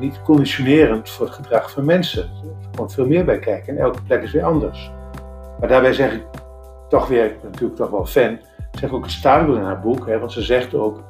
niet 0.00 0.22
conditionerend 0.22 1.10
voor 1.10 1.26
het 1.26 1.34
gedrag 1.34 1.70
van 1.70 1.84
mensen. 1.84 2.22
Er 2.22 2.76
komt 2.76 2.94
veel 2.94 3.06
meer 3.06 3.24
bij 3.24 3.38
kijken 3.38 3.76
en 3.76 3.82
elke 3.82 4.02
plek 4.02 4.22
is 4.22 4.32
weer 4.32 4.44
anders. 4.44 4.92
Maar 5.60 5.68
daarbij 5.68 5.92
zeg 5.92 6.12
ik 6.12 6.24
toch 6.88 7.08
weer, 7.08 7.24
ik 7.24 7.40
ben 7.40 7.50
natuurlijk 7.50 7.78
toch 7.78 7.90
wel 7.90 8.06
fan, 8.06 8.38
zeg 8.72 8.92
ook 8.92 9.02
het 9.02 9.12
staat 9.12 9.48
in 9.48 9.62
haar 9.62 9.80
boek, 9.80 10.06
hè, 10.06 10.18
want 10.18 10.32
ze 10.32 10.42
zegt 10.42 10.74
ook, 10.74 11.02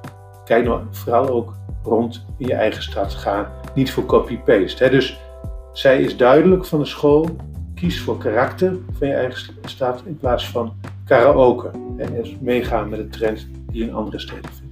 kijk 0.49 0.65
nou 0.65 0.83
vooral 0.91 1.29
ook 1.29 1.55
rond 1.83 2.25
in 2.39 2.47
je 2.47 2.55
eigen 2.55 2.83
stad 2.83 3.15
gaan. 3.15 3.47
niet 3.75 3.91
voor 3.91 4.05
copy-paste. 4.05 4.91
Dus 4.91 5.21
zij 5.73 6.03
is 6.03 6.17
duidelijk 6.17 6.65
van 6.65 6.79
de 6.79 6.85
school, 6.85 7.29
kies 7.75 8.01
voor 8.01 8.19
karakter 8.19 8.77
van 8.93 9.09
je 9.09 9.15
eigen 9.15 9.55
stad 9.65 10.03
in 10.07 10.17
plaats 10.17 10.49
van 10.49 10.75
karaoke. 11.05 11.71
En 11.97 12.15
dus 12.15 12.37
meegaan 12.41 12.89
met 12.89 12.99
de 12.99 13.19
trend 13.19 13.49
die 13.71 13.83
in 13.83 13.95
andere 13.95 14.19
steden 14.19 14.51
vindt. 14.53 14.67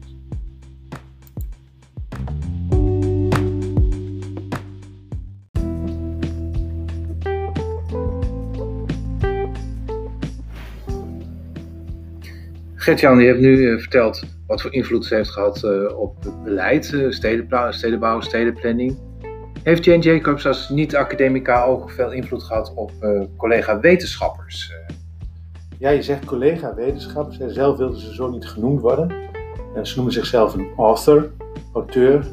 Gert-Jan, 12.75 13.19
je 13.19 13.27
hebt 13.27 13.41
nu 13.41 13.73
eh, 13.73 13.79
verteld 13.79 14.36
wat 14.47 14.63
voor 14.63 14.73
invloed 14.73 15.05
ze 15.05 15.15
heeft 15.15 15.31
gehad 15.31 15.63
uh, 15.65 15.99
op 15.99 16.25
het 16.25 16.43
beleid, 16.43 16.93
uh, 16.93 17.11
stedenbouw, 17.71 18.21
stedenplanning. 18.21 18.99
Heeft 19.63 19.85
Jane 19.85 20.03
Jacobs 20.03 20.47
als 20.47 20.69
niet-academica 20.69 21.65
ook 21.65 21.91
veel 21.91 22.13
invloed 22.13 22.43
gehad 22.43 22.73
op 22.75 22.93
collega-wetenschappers? 23.37 24.73
Ja, 25.79 25.91
je 25.91 26.03
zegt 26.03 26.25
collega-wetenschappers. 26.25 27.39
Zelf 27.47 27.77
wilden 27.77 28.01
ze 28.01 28.15
zo 28.15 28.31
niet 28.31 28.47
genoemd 28.47 28.81
worden. 28.81 29.15
ze 29.83 29.95
noemen 29.95 30.13
zichzelf 30.13 30.55
een 30.55 30.69
author, 30.77 31.31
auteur. 31.73 32.27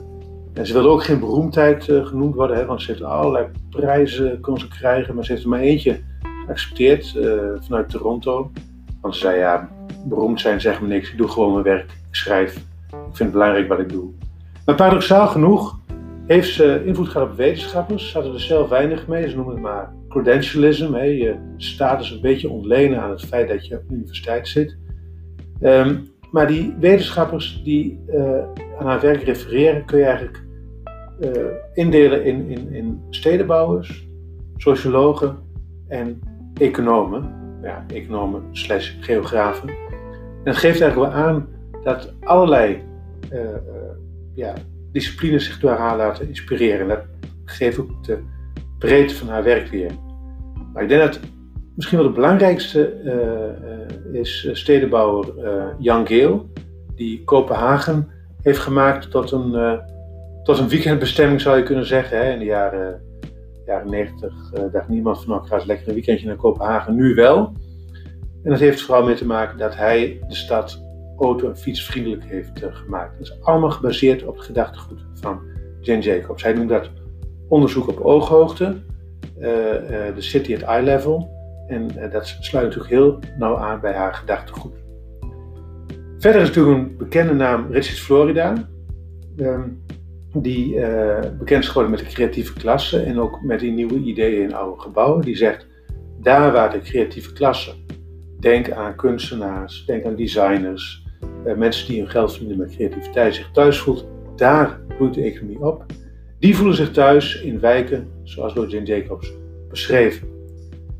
En 0.53 0.67
ze 0.67 0.73
wilde 0.73 0.87
ook 0.87 1.03
geen 1.03 1.19
beroemdheid 1.19 1.83
genoemd 1.83 2.35
worden, 2.35 2.57
hè, 2.57 2.65
want 2.65 2.81
ze 2.81 2.91
heeft 2.91 3.03
allerlei 3.03 3.47
prijzen 3.69 4.39
kon 4.39 4.59
ze 4.59 4.67
krijgen, 4.67 5.15
maar 5.15 5.25
ze 5.25 5.31
heeft 5.31 5.43
er 5.43 5.49
maar 5.49 5.59
eentje 5.59 5.99
geaccepteerd 6.45 7.19
vanuit 7.59 7.89
Toronto. 7.89 8.51
Want 9.01 9.15
ze 9.15 9.19
zei 9.19 9.37
ja, 9.37 9.69
beroemd 10.03 10.41
zijn 10.41 10.61
zegt 10.61 10.81
me 10.81 10.87
niks. 10.87 11.11
Ik 11.11 11.17
doe 11.17 11.27
gewoon 11.27 11.51
mijn 11.51 11.63
werk. 11.63 11.91
Ik 11.91 12.15
schrijf. 12.15 12.55
Ik 12.55 12.99
vind 13.03 13.19
het 13.19 13.31
belangrijk 13.31 13.67
wat 13.67 13.79
ik 13.79 13.89
doe. 13.89 14.11
Maar 14.65 14.75
paradoxaal 14.75 15.27
genoeg 15.27 15.79
heeft 16.25 16.53
ze 16.53 16.83
invloed 16.85 17.09
gehad 17.09 17.29
op 17.29 17.35
wetenschappers. 17.35 18.07
Ze 18.09 18.13
hadden 18.13 18.33
er 18.33 18.39
zelf 18.39 18.69
weinig 18.69 19.07
mee. 19.07 19.29
Ze 19.29 19.35
noemen 19.35 19.53
het 19.53 19.63
maar 19.63 19.93
credentialism. 20.09 20.93
Hè. 20.93 21.03
Je 21.03 21.35
status 21.57 22.11
een 22.11 22.21
beetje 22.21 22.49
ontlenen 22.49 23.01
aan 23.01 23.09
het 23.09 23.25
feit 23.25 23.47
dat 23.47 23.67
je 23.67 23.75
op 23.75 23.87
de 23.87 23.93
universiteit 23.93 24.47
zit. 24.47 24.77
Ehm, 25.61 25.95
maar 26.31 26.47
die 26.47 26.75
wetenschappers 26.79 27.61
die 27.63 27.99
uh, 28.07 28.43
aan 28.79 28.85
haar 28.85 29.01
werk 29.01 29.23
refereren, 29.23 29.85
kun 29.85 29.97
je 29.97 30.05
eigenlijk 30.05 30.43
uh, 31.19 31.31
indelen 31.73 32.25
in, 32.25 32.47
in, 32.47 32.73
in 32.73 33.01
stedenbouwers, 33.09 34.07
sociologen 34.57 35.37
en 35.87 36.19
economen. 36.57 37.41
Ja, 37.61 37.85
economen 37.87 38.43
slash 38.51 38.91
geografen. 38.99 39.69
En 40.43 40.51
dat 40.51 40.55
geeft 40.55 40.81
eigenlijk 40.81 41.11
wel 41.11 41.23
aan 41.23 41.47
dat 41.83 42.13
allerlei 42.19 42.81
uh, 43.31 43.39
uh, 43.39 43.49
ja, 44.33 44.53
disciplines 44.91 45.45
zich 45.45 45.59
door 45.59 45.71
haar 45.71 45.97
laten 45.97 46.27
inspireren. 46.27 46.87
Dat 46.87 47.01
geeft 47.45 47.79
ook 47.79 48.03
de 48.03 48.19
breedte 48.79 49.15
van 49.15 49.27
haar 49.27 49.43
werk 49.43 49.67
weer. 49.67 49.91
Maar 50.73 50.83
ik 50.83 50.89
denk 50.89 51.01
dat 51.01 51.19
misschien 51.75 51.97
wel 51.97 52.07
de 52.07 52.13
belangrijkste 52.13 52.93
uh, 54.13 54.21
is 54.21 54.49
stedenbouwer 54.51 55.33
Jan 55.79 56.07
Geel, 56.07 56.49
die 56.95 57.23
Kopenhagen 57.23 58.07
heeft 58.41 58.59
gemaakt 58.59 59.11
tot 59.11 59.31
een, 59.31 59.81
tot 60.43 60.57
een 60.57 60.67
weekendbestemming, 60.67 61.41
zou 61.41 61.57
je 61.57 61.63
kunnen 61.63 61.85
zeggen. 61.85 62.17
Hè. 62.17 62.31
In 62.31 62.39
de 62.39 62.45
jaren, 62.45 63.01
jaren 63.65 63.89
90 63.89 64.33
dacht 64.71 64.87
niemand 64.89 65.17
van, 65.23 65.29
nou, 65.29 65.47
ga 65.47 65.55
eens 65.55 65.65
lekker 65.65 65.87
een 65.87 65.93
weekendje 65.93 66.27
naar 66.27 66.35
Kopenhagen. 66.35 66.95
Nu 66.95 67.15
wel. 67.15 67.53
En 68.43 68.49
dat 68.49 68.59
heeft 68.59 68.81
vooral 68.81 69.03
mee 69.03 69.15
te 69.15 69.25
maken 69.25 69.57
dat 69.57 69.75
hij 69.75 70.19
de 70.27 70.35
stad 70.35 70.83
auto- 71.17 71.49
en 71.49 71.57
fietsvriendelijk 71.57 72.23
heeft 72.23 72.63
uh, 72.63 72.75
gemaakt. 72.75 73.17
Dat 73.17 73.27
is 73.27 73.41
allemaal 73.41 73.71
gebaseerd 73.71 74.23
op 74.23 74.35
het 74.35 74.45
gedachtegoed 74.45 75.05
van 75.13 75.41
Jane 75.81 76.01
Jacobs. 76.01 76.43
Hij 76.43 76.53
noemt 76.53 76.69
dat 76.69 76.89
onderzoek 77.47 77.87
op 77.87 77.99
ooghoogte, 77.99 78.75
uh, 79.39 79.47
uh, 79.47 80.15
de 80.15 80.21
city 80.21 80.55
at 80.55 80.61
eye 80.61 80.83
level. 80.83 81.31
En 81.67 81.87
dat 82.11 82.37
sluit 82.39 82.65
natuurlijk 82.65 82.93
heel 82.93 83.19
nauw 83.37 83.57
aan 83.57 83.79
bij 83.79 83.93
haar 83.93 84.13
gedachtegoed. 84.13 84.73
Verder 86.17 86.41
is 86.41 86.47
natuurlijk 86.47 86.77
een 86.77 86.97
bekende 86.97 87.33
naam 87.33 87.67
Richard 87.71 87.99
Florida. 87.99 88.69
Ehm, 89.37 89.67
die 90.33 90.79
bekend 91.37 91.63
is 91.63 91.67
geworden 91.67 91.91
met 91.91 91.99
de 91.99 92.05
creatieve 92.05 92.53
klasse 92.53 92.99
en 92.99 93.19
ook 93.19 93.41
met 93.41 93.59
die 93.59 93.71
nieuwe 93.71 93.99
ideeën 93.99 94.43
in 94.43 94.53
oude 94.53 94.81
gebouwen. 94.81 95.21
Die 95.21 95.35
zegt, 95.35 95.67
daar 96.19 96.51
waar 96.51 96.71
de 96.71 96.79
creatieve 96.79 97.33
klasse 97.33 97.82
Denk 98.43 98.71
aan 98.71 98.95
kunstenaars, 98.95 99.85
denk 99.85 100.05
aan 100.05 100.15
designers, 100.15 101.03
eh, 101.45 101.55
mensen 101.55 101.87
die 101.87 101.99
hun 101.99 102.09
geld 102.09 102.31
verdienen 102.31 102.57
met 102.57 102.75
creativiteit, 102.75 103.35
zich 103.35 103.51
thuis 103.51 103.79
voelt. 103.79 104.07
Daar 104.35 104.79
bloeit 104.97 105.13
de 105.13 105.21
economie 105.21 105.59
op. 105.59 105.85
Die 106.39 106.55
voelen 106.55 106.75
zich 106.75 106.91
thuis 106.91 107.41
in 107.41 107.59
wijken 107.59 108.07
zoals 108.23 108.53
door 108.53 108.67
Jane 108.67 108.85
Jacobs 108.85 109.33
beschreven. 109.69 110.27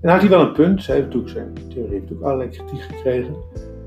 En 0.01 0.10
had 0.10 0.19
hij 0.19 0.29
wel 0.29 0.41
een 0.41 0.53
punt, 0.53 0.86
hij 0.86 0.95
heeft 0.95 1.08
natuurlijk 1.08 1.34
zijn 1.34 1.53
theorie 1.53 1.91
heeft 1.91 2.01
natuurlijk 2.01 2.27
allerlei 2.27 2.49
kritiek 2.49 2.82
gekregen. 2.82 3.36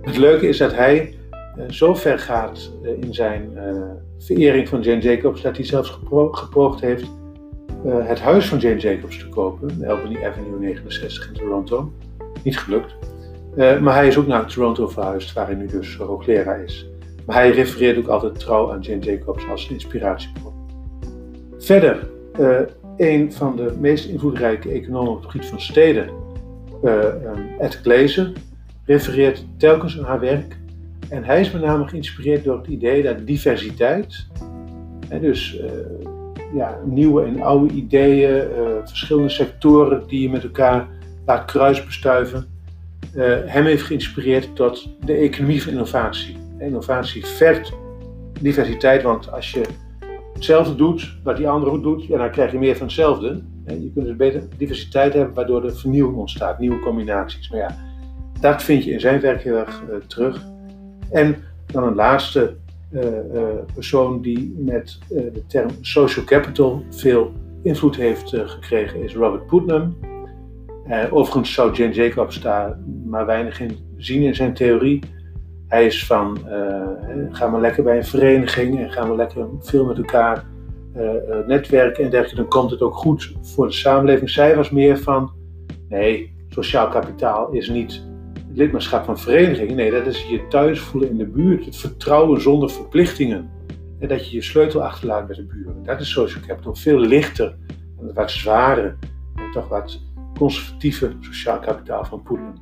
Het 0.02 0.16
leuke 0.16 0.48
is 0.48 0.58
dat 0.58 0.74
hij 0.74 1.14
uh, 1.58 1.64
zo 1.68 1.94
ver 1.94 2.18
gaat 2.18 2.72
uh, 2.82 2.90
in 3.00 3.14
zijn 3.14 3.50
verering 4.18 4.68
van 4.68 4.80
Jane 4.80 5.00
Jacobs 5.00 5.42
dat 5.42 5.56
hij 5.56 5.66
zelfs 5.66 6.00
gepro 6.30 6.76
heeft 6.80 7.04
het 7.84 8.20
huis 8.20 8.48
van 8.48 8.58
Jane 8.58 8.80
Jacobs 8.80 9.18
te 9.18 9.28
kopen, 9.28 9.84
Albany 9.86 10.24
Avenue 10.24 10.58
69 10.58 11.28
in 11.28 11.34
Toronto. 11.34 11.92
Niet 12.42 12.58
gelukt. 12.58 12.96
Uh, 13.56 13.80
maar 13.80 13.94
hij 13.94 14.06
is 14.06 14.18
ook 14.18 14.26
naar 14.26 14.46
Toronto 14.46 14.88
verhuisd, 14.88 15.32
waar 15.32 15.46
hij 15.46 15.54
nu 15.54 15.66
dus 15.66 15.96
hoogleraar 15.96 16.62
is. 16.62 16.86
Maar 17.26 17.36
hij 17.36 17.50
refereert 17.50 17.98
ook 17.98 18.06
altijd 18.06 18.38
trouw 18.38 18.72
aan 18.72 18.80
Jane 18.80 19.00
Jacobs 19.00 19.48
als 19.48 19.68
inspiratiebron. 19.68 20.52
Verder, 21.58 22.08
uh, 22.40 22.58
een 22.96 23.32
van 23.32 23.56
de 23.56 23.74
meest 23.80 24.08
invloedrijke 24.08 24.70
economen 24.70 25.12
op 25.12 25.22
het 25.22 25.30
gebied 25.30 25.48
van 25.48 25.60
steden, 25.60 26.10
uh, 26.84 26.92
um, 27.04 27.58
Ed 27.58 27.80
Glazer, 27.82 28.32
refereert 28.84 29.44
telkens 29.56 29.98
aan 29.98 30.04
haar 30.04 30.20
werk. 30.20 30.56
En 31.08 31.24
hij 31.24 31.40
is 31.40 31.52
met 31.52 31.62
name 31.62 31.88
geïnspireerd 31.88 32.44
door 32.44 32.56
het 32.56 32.66
idee 32.66 33.02
dat 33.02 33.26
diversiteit, 33.26 34.26
en 35.08 35.20
dus 35.20 35.60
ja, 36.54 36.78
nieuwe 36.84 37.22
en 37.22 37.42
oude 37.42 37.74
ideeën, 37.74 38.42
verschillende 38.84 39.28
sectoren 39.28 40.06
die 40.06 40.22
je 40.22 40.30
met 40.30 40.42
elkaar 40.42 40.88
laat 41.26 41.44
kruisbestuiven, 41.44 42.55
hem 43.24 43.64
heeft 43.64 43.82
geïnspireerd 43.82 44.56
tot 44.56 44.88
de 45.04 45.14
economie 45.14 45.62
van 45.62 45.72
innovatie. 45.72 46.36
Innovatie 46.58 47.26
vergt 47.26 47.72
diversiteit, 48.40 49.02
want 49.02 49.32
als 49.32 49.50
je 49.50 49.62
hetzelfde 50.32 50.74
doet 50.74 51.16
wat 51.22 51.36
die 51.36 51.48
andere 51.48 51.80
doet, 51.80 52.08
dan 52.08 52.30
krijg 52.30 52.52
je 52.52 52.58
meer 52.58 52.76
van 52.76 52.86
hetzelfde. 52.86 53.42
Je 53.66 53.90
kunt 53.94 54.06
dus 54.06 54.16
beter 54.16 54.42
diversiteit 54.56 55.12
hebben, 55.12 55.34
waardoor 55.34 55.64
er 55.64 55.76
vernieuwing 55.76 56.16
ontstaat, 56.16 56.58
nieuwe 56.58 56.78
combinaties. 56.78 57.50
Maar 57.50 57.60
ja, 57.60 57.76
dat 58.40 58.62
vind 58.62 58.84
je 58.84 58.90
in 58.90 59.00
zijn 59.00 59.20
werk 59.20 59.42
heel 59.42 59.56
erg 59.56 59.82
uh, 59.90 59.96
terug. 60.06 60.42
En 61.10 61.36
dan 61.66 61.82
een 61.82 61.94
laatste 61.94 62.56
uh, 62.90 63.02
persoon 63.74 64.20
die 64.20 64.54
met 64.58 64.98
de 65.08 65.42
term 65.46 65.70
social 65.80 66.24
capital 66.24 66.84
veel 66.90 67.32
invloed 67.62 67.96
heeft 67.96 68.28
gekregen 68.28 69.02
is 69.02 69.14
Robert 69.14 69.46
Putnam. 69.46 69.96
Uh, 70.88 71.04
overigens 71.10 71.52
zou 71.52 71.72
Jane 71.72 71.92
Jacobs 71.92 72.40
daar 72.40 72.78
maar 73.04 73.26
weinig 73.26 73.60
in 73.60 73.78
zien 73.96 74.22
in 74.22 74.34
zijn 74.34 74.54
theorie. 74.54 75.02
Hij 75.68 75.86
is 75.86 76.06
van, 76.06 76.38
uh, 76.48 77.26
ga 77.30 77.46
maar 77.46 77.60
lekker 77.60 77.82
bij 77.82 77.96
een 77.96 78.04
vereniging 78.04 78.78
en 78.78 78.90
ga 78.90 79.04
maar 79.04 79.16
lekker 79.16 79.46
veel 79.60 79.84
met 79.84 79.96
elkaar 79.96 80.44
uh, 80.96 81.10
netwerken 81.46 82.04
en 82.04 82.10
dergelijke, 82.10 82.42
dan 82.42 82.50
komt 82.50 82.70
het 82.70 82.80
ook 82.80 82.94
goed 82.94 83.32
voor 83.42 83.66
de 83.66 83.72
samenleving. 83.72 84.30
Zij 84.30 84.56
was 84.56 84.70
meer 84.70 84.98
van, 84.98 85.32
nee, 85.88 86.34
sociaal 86.48 86.88
kapitaal 86.88 87.50
is 87.50 87.68
niet 87.68 88.02
lidmaatschap 88.52 89.04
van 89.04 89.18
verenigingen. 89.18 89.76
Nee, 89.76 89.90
dat 89.90 90.06
is 90.06 90.28
je 90.28 90.46
thuis 90.48 90.80
voelen 90.80 91.10
in 91.10 91.16
de 91.16 91.26
buurt, 91.26 91.64
het 91.64 91.76
vertrouwen 91.76 92.40
zonder 92.40 92.70
verplichtingen. 92.70 93.50
En 93.98 94.08
dat 94.08 94.30
je 94.30 94.36
je 94.36 94.42
sleutel 94.42 94.82
achterlaat 94.82 95.26
bij 95.26 95.36
de 95.36 95.44
buren. 95.44 95.82
Dat 95.84 96.00
is 96.00 96.10
social 96.10 96.44
capital. 96.46 96.74
Veel 96.74 96.98
lichter, 96.98 97.56
wat 98.14 98.30
zwaarder 98.30 98.96
en 99.36 99.50
toch 99.52 99.68
wat 99.68 100.00
conservatieve 100.38 101.12
sociaal 101.20 101.58
kapitaal 101.58 102.04
van 102.04 102.22
Poetin. 102.22 102.58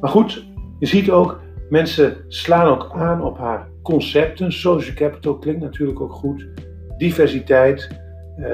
Maar 0.00 0.10
goed, 0.10 0.46
je 0.78 0.86
ziet 0.86 1.10
ook, 1.10 1.40
mensen 1.68 2.16
slaan 2.28 2.66
ook 2.66 2.90
aan 2.92 3.22
op 3.22 3.38
haar 3.38 3.68
concepten. 3.82 4.52
Social 4.52 4.94
capital 4.94 5.38
klinkt 5.38 5.62
natuurlijk 5.62 6.00
ook 6.00 6.12
goed. 6.12 6.48
Diversiteit, 6.96 7.88
uh, 8.38 8.46
uh, 8.46 8.50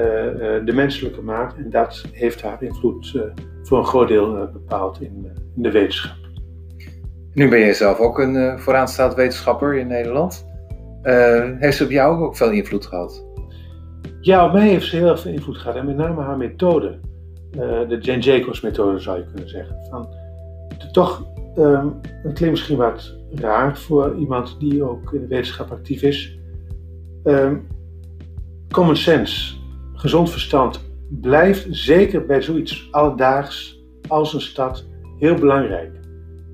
de 0.65 0.71
menselijke 0.73 1.21
maat. 1.21 1.55
En 1.55 1.69
dat 1.69 2.05
heeft 2.11 2.41
haar 2.41 2.63
invloed 2.63 3.13
uh, 3.15 3.21
voor 3.63 3.77
een 3.77 3.85
groot 3.85 4.07
deel 4.07 4.49
bepaald 4.53 5.01
in, 5.01 5.31
in, 5.55 5.61
de 5.61 5.71
wetenschap. 5.71 6.15
Nu 7.33 7.49
ben 7.49 7.59
je 7.59 7.73
zelf 7.73 7.99
ook 7.99 8.19
een 8.19 8.59
vooraanstaand 8.59 9.13
wetenschapper 9.13 9.75
in 9.75 9.87
Nederland. 9.87 10.45
heeft 11.59 11.77
ze 11.77 11.83
op 11.83 11.89
jou 11.89 12.23
ook 12.23 12.35
veel 12.35 12.51
invloed 12.51 12.85
gehad? 12.85 13.25
Ja, 14.21 14.45
op 14.45 14.53
mij 14.53 14.67
heeft 14.67 14.85
ze 14.85 14.95
heel 14.95 15.17
veel 15.17 15.31
invloed 15.31 15.57
gehad. 15.57 15.75
En 15.75 15.85
met 15.85 15.95
name 15.95 16.21
haar 16.21 16.37
methode. 16.37 16.99
De 17.51 17.97
Jane 18.01 18.21
Jacobs 18.21 18.61
methode 18.61 18.99
zou 18.99 19.17
je 19.17 19.25
kunnen 19.25 19.49
zeggen. 19.49 19.75
Van, 19.89 20.07
toch 20.91 21.31
Um, 21.57 21.99
het 22.01 22.33
klinkt 22.33 22.49
misschien 22.49 22.77
wat 22.77 23.15
raar 23.31 23.77
voor 23.77 24.15
iemand 24.17 24.55
die 24.59 24.83
ook 24.83 25.13
in 25.13 25.21
de 25.21 25.27
wetenschap 25.27 25.71
actief 25.71 26.01
is. 26.01 26.37
Um, 27.23 27.67
common 28.69 28.95
sense 28.95 29.55
gezond 29.93 30.31
verstand 30.31 30.81
blijft 31.09 31.67
zeker 31.69 32.25
bij 32.25 32.41
zoiets 32.41 32.87
alledaags 32.91 33.83
als 34.07 34.33
een 34.33 34.41
stad 34.41 34.85
heel 35.19 35.35
belangrijk. 35.35 35.91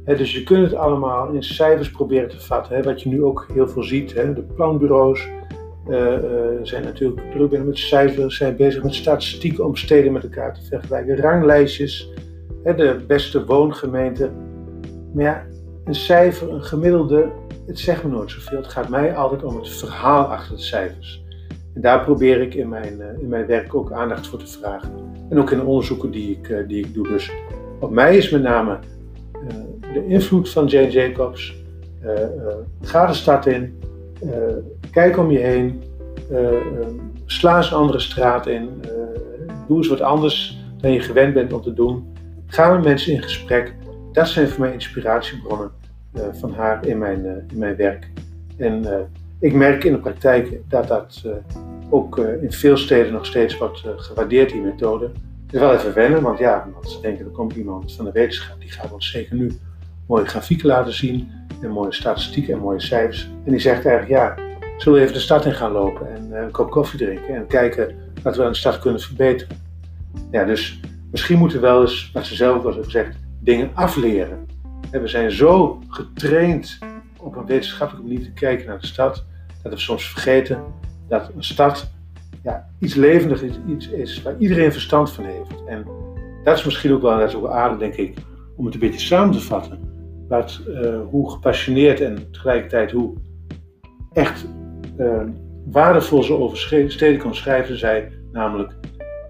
dus 0.05 0.33
je 0.33 0.43
kunt 0.43 0.63
het 0.63 0.73
allemaal 0.73 1.29
in 1.29 1.43
cijfers 1.43 1.91
proberen 1.91 2.29
te 2.29 2.39
vatten. 2.39 2.83
wat 2.83 3.01
je 3.01 3.09
nu 3.09 3.23
ook 3.23 3.47
heel 3.53 3.67
veel 3.67 3.83
ziet. 3.83 4.09
de 4.09 4.45
planbureaus 4.55 5.27
uh, 5.89 6.13
zijn 6.61 6.83
natuurlijk 6.83 7.31
druk 7.31 7.49
bezig 7.49 7.65
met 7.65 7.77
cijfers, 7.77 8.37
zijn 8.37 8.55
bezig 8.55 8.83
met 8.83 8.93
statistieken 8.93 9.65
om 9.65 9.75
steden 9.75 10.11
met 10.11 10.23
elkaar 10.23 10.53
te 10.53 10.63
vergelijken. 10.63 11.17
Ranglijstjes, 11.17 12.09
de 12.63 13.03
beste 13.07 13.45
woongemeente. 13.45 14.31
Maar 15.13 15.23
ja, 15.23 15.45
een 15.85 15.95
cijfer, 15.95 16.49
een 16.49 16.63
gemiddelde, 16.63 17.29
het 17.67 17.79
zegt 17.79 18.03
me 18.03 18.09
nooit 18.09 18.31
zoveel. 18.31 18.57
Het 18.57 18.67
gaat 18.67 18.89
mij 18.89 19.15
altijd 19.15 19.43
om 19.43 19.55
het 19.55 19.69
verhaal 19.69 20.23
achter 20.23 20.55
de 20.55 20.61
cijfers. 20.61 21.23
En 21.73 21.81
daar 21.81 22.03
probeer 22.03 22.41
ik 22.41 22.53
in 22.53 22.69
mijn, 22.69 22.93
uh, 22.99 23.21
in 23.21 23.27
mijn 23.27 23.45
werk 23.45 23.75
ook 23.75 23.91
aandacht 23.91 24.27
voor 24.27 24.39
te 24.39 24.47
vragen. 24.47 24.91
En 25.29 25.39
ook 25.39 25.51
in 25.51 25.57
de 25.57 25.65
onderzoeken 25.65 26.11
die 26.11 26.37
ik, 26.37 26.49
uh, 26.49 26.67
die 26.67 26.85
ik 26.85 26.93
doe. 26.93 27.07
Dus 27.07 27.31
op 27.79 27.91
mij 27.91 28.17
is 28.17 28.29
met 28.29 28.41
name 28.41 28.79
uh, 29.33 29.93
de 29.93 30.07
invloed 30.07 30.49
van 30.49 30.65
Jane 30.65 30.91
Jacobs. 30.91 31.55
ga 32.81 33.05
de 33.05 33.13
stad 33.13 33.45
in, 33.45 33.79
kijk 34.97 35.17
om 35.17 35.31
je 35.31 35.39
heen, 35.39 35.83
sla 37.25 37.57
eens 37.57 37.71
een 37.71 37.77
andere 37.77 37.99
straat 37.99 38.47
in, 38.47 38.81
doe 39.67 39.77
eens 39.77 39.87
wat 39.87 40.01
anders 40.01 40.59
dan 40.77 40.91
je 40.91 40.99
gewend 40.99 41.33
bent 41.33 41.53
om 41.53 41.61
te 41.61 41.73
doen. 41.73 42.13
Ga 42.47 42.73
met 42.73 42.83
mensen 42.83 43.13
in 43.13 43.21
gesprek. 43.21 43.75
Dat 44.11 44.27
zijn 44.27 44.47
voor 44.47 44.59
mij 44.59 44.73
inspiratiebronnen 44.73 45.71
van 46.31 46.53
haar 46.53 46.85
in 46.85 46.97
mijn, 46.97 47.25
in 47.25 47.57
mijn 47.57 47.75
werk. 47.75 48.09
En 48.57 48.85
ik 49.39 49.53
merk 49.53 49.83
in 49.83 49.91
de 49.91 49.99
praktijk 49.99 50.59
dat 50.69 50.87
dat 50.87 51.23
ook 51.89 52.17
in 52.17 52.51
veel 52.51 52.77
steden 52.77 53.13
nog 53.13 53.25
steeds 53.25 53.57
wordt 53.57 53.83
gewaardeerd, 53.95 54.51
die 54.51 54.61
methode. 54.61 55.05
Het 55.45 55.55
is 55.55 55.59
wel 55.59 55.73
even 55.73 55.93
wennen, 55.93 56.21
want 56.21 56.39
ja, 56.39 56.69
want 56.73 56.89
ze 56.89 57.01
denken 57.01 57.25
er 57.25 57.31
komt 57.31 57.55
iemand 57.55 57.93
van 57.93 58.05
de 58.05 58.11
wetenschap, 58.11 58.59
die 58.59 58.71
gaat 58.71 58.93
ons 58.93 59.11
zeker 59.11 59.35
nu 59.35 59.51
mooie 60.07 60.25
grafieken 60.25 60.67
laten 60.67 60.93
zien 60.93 61.29
en 61.61 61.69
mooie 61.69 61.93
statistieken 61.93 62.53
en 62.53 62.59
mooie 62.59 62.81
cijfers. 62.81 63.29
En 63.45 63.51
die 63.51 63.59
zegt 63.59 63.85
eigenlijk, 63.85 64.21
ja, 64.21 64.45
zullen 64.77 64.97
we 64.97 65.03
even 65.03 65.17
de 65.17 65.21
stad 65.21 65.45
in 65.45 65.53
gaan 65.53 65.71
lopen 65.71 66.15
en 66.15 66.31
een 66.31 66.51
kop 66.51 66.69
koffie 66.69 66.99
drinken 66.99 67.35
en 67.35 67.47
kijken 67.47 67.95
wat 68.23 68.35
we 68.35 68.43
aan 68.43 68.51
de 68.51 68.57
stad 68.57 68.79
kunnen 68.79 69.01
verbeteren. 69.01 69.57
Ja, 70.31 70.43
dus 70.43 70.79
misschien 71.11 71.37
moeten 71.37 71.61
we 71.61 71.67
wel 71.67 71.81
eens, 71.81 72.09
wat 72.13 72.25
ze 72.25 72.35
zelf 72.35 72.63
was 72.63 72.75
gezegd, 72.75 73.17
dingen 73.39 73.71
afleren. 73.73 74.45
En 74.91 75.01
we 75.01 75.07
zijn 75.07 75.31
zo 75.31 75.81
getraind 75.89 76.77
op 77.19 77.35
een 77.35 77.45
wetenschappelijke 77.45 78.07
manier 78.07 78.25
te 78.25 78.33
kijken 78.33 78.67
naar 78.67 78.79
de 78.79 78.87
stad, 78.87 79.25
dat 79.63 79.71
we 79.71 79.79
soms 79.79 80.09
vergeten 80.09 80.63
dat 81.07 81.31
een 81.35 81.43
stad 81.43 81.91
ja, 82.43 82.67
iets 82.79 82.95
levendig 82.95 83.41
is, 83.41 83.59
iets 83.67 83.89
is 83.89 84.21
waar 84.21 84.37
iedereen 84.37 84.71
verstand 84.71 85.11
van 85.11 85.25
heeft. 85.25 85.65
En 85.65 85.85
dat 86.43 86.57
is 86.57 86.63
misschien 86.63 86.93
ook 86.93 87.01
wel 87.01 87.17
net 87.17 87.31
zo 87.31 87.47
aardig, 87.47 87.77
denk 87.77 87.95
ik, 87.95 88.17
om 88.55 88.65
het 88.65 88.73
een 88.73 88.79
beetje 88.79 88.99
samen 88.99 89.31
te 89.31 89.41
vatten. 89.41 89.79
Wat, 90.27 90.61
uh, 90.67 90.99
hoe 91.09 91.31
gepassioneerd 91.31 92.01
en 92.01 92.31
tegelijkertijd 92.31 92.91
hoe 92.91 93.13
echt 94.13 94.45
uh, 94.97 95.21
waardevol 95.65 96.23
ze 96.23 96.33
over 96.33 96.57
steden 96.87 97.17
kan 97.17 97.35
schrijven 97.35 97.77
zij. 97.77 98.11
Namelijk, 98.31 98.73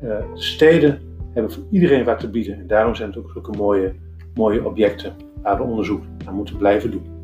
uh, 0.03 0.17
steden 0.33 0.99
hebben 1.33 1.51
voor 1.51 1.63
iedereen 1.71 2.03
wat 2.03 2.19
te 2.19 2.29
bieden. 2.29 2.59
En 2.59 2.67
daarom 2.67 2.95
zijn 2.95 3.09
het 3.09 3.17
ook 3.17 3.31
zulke 3.33 3.57
mooie, 3.57 3.93
mooie 4.33 4.65
objecten 4.65 5.13
waar 5.41 5.57
we 5.57 5.63
onderzoek 5.63 6.03
naar 6.25 6.33
moeten 6.33 6.57
blijven 6.57 6.91
doen. 6.91 7.15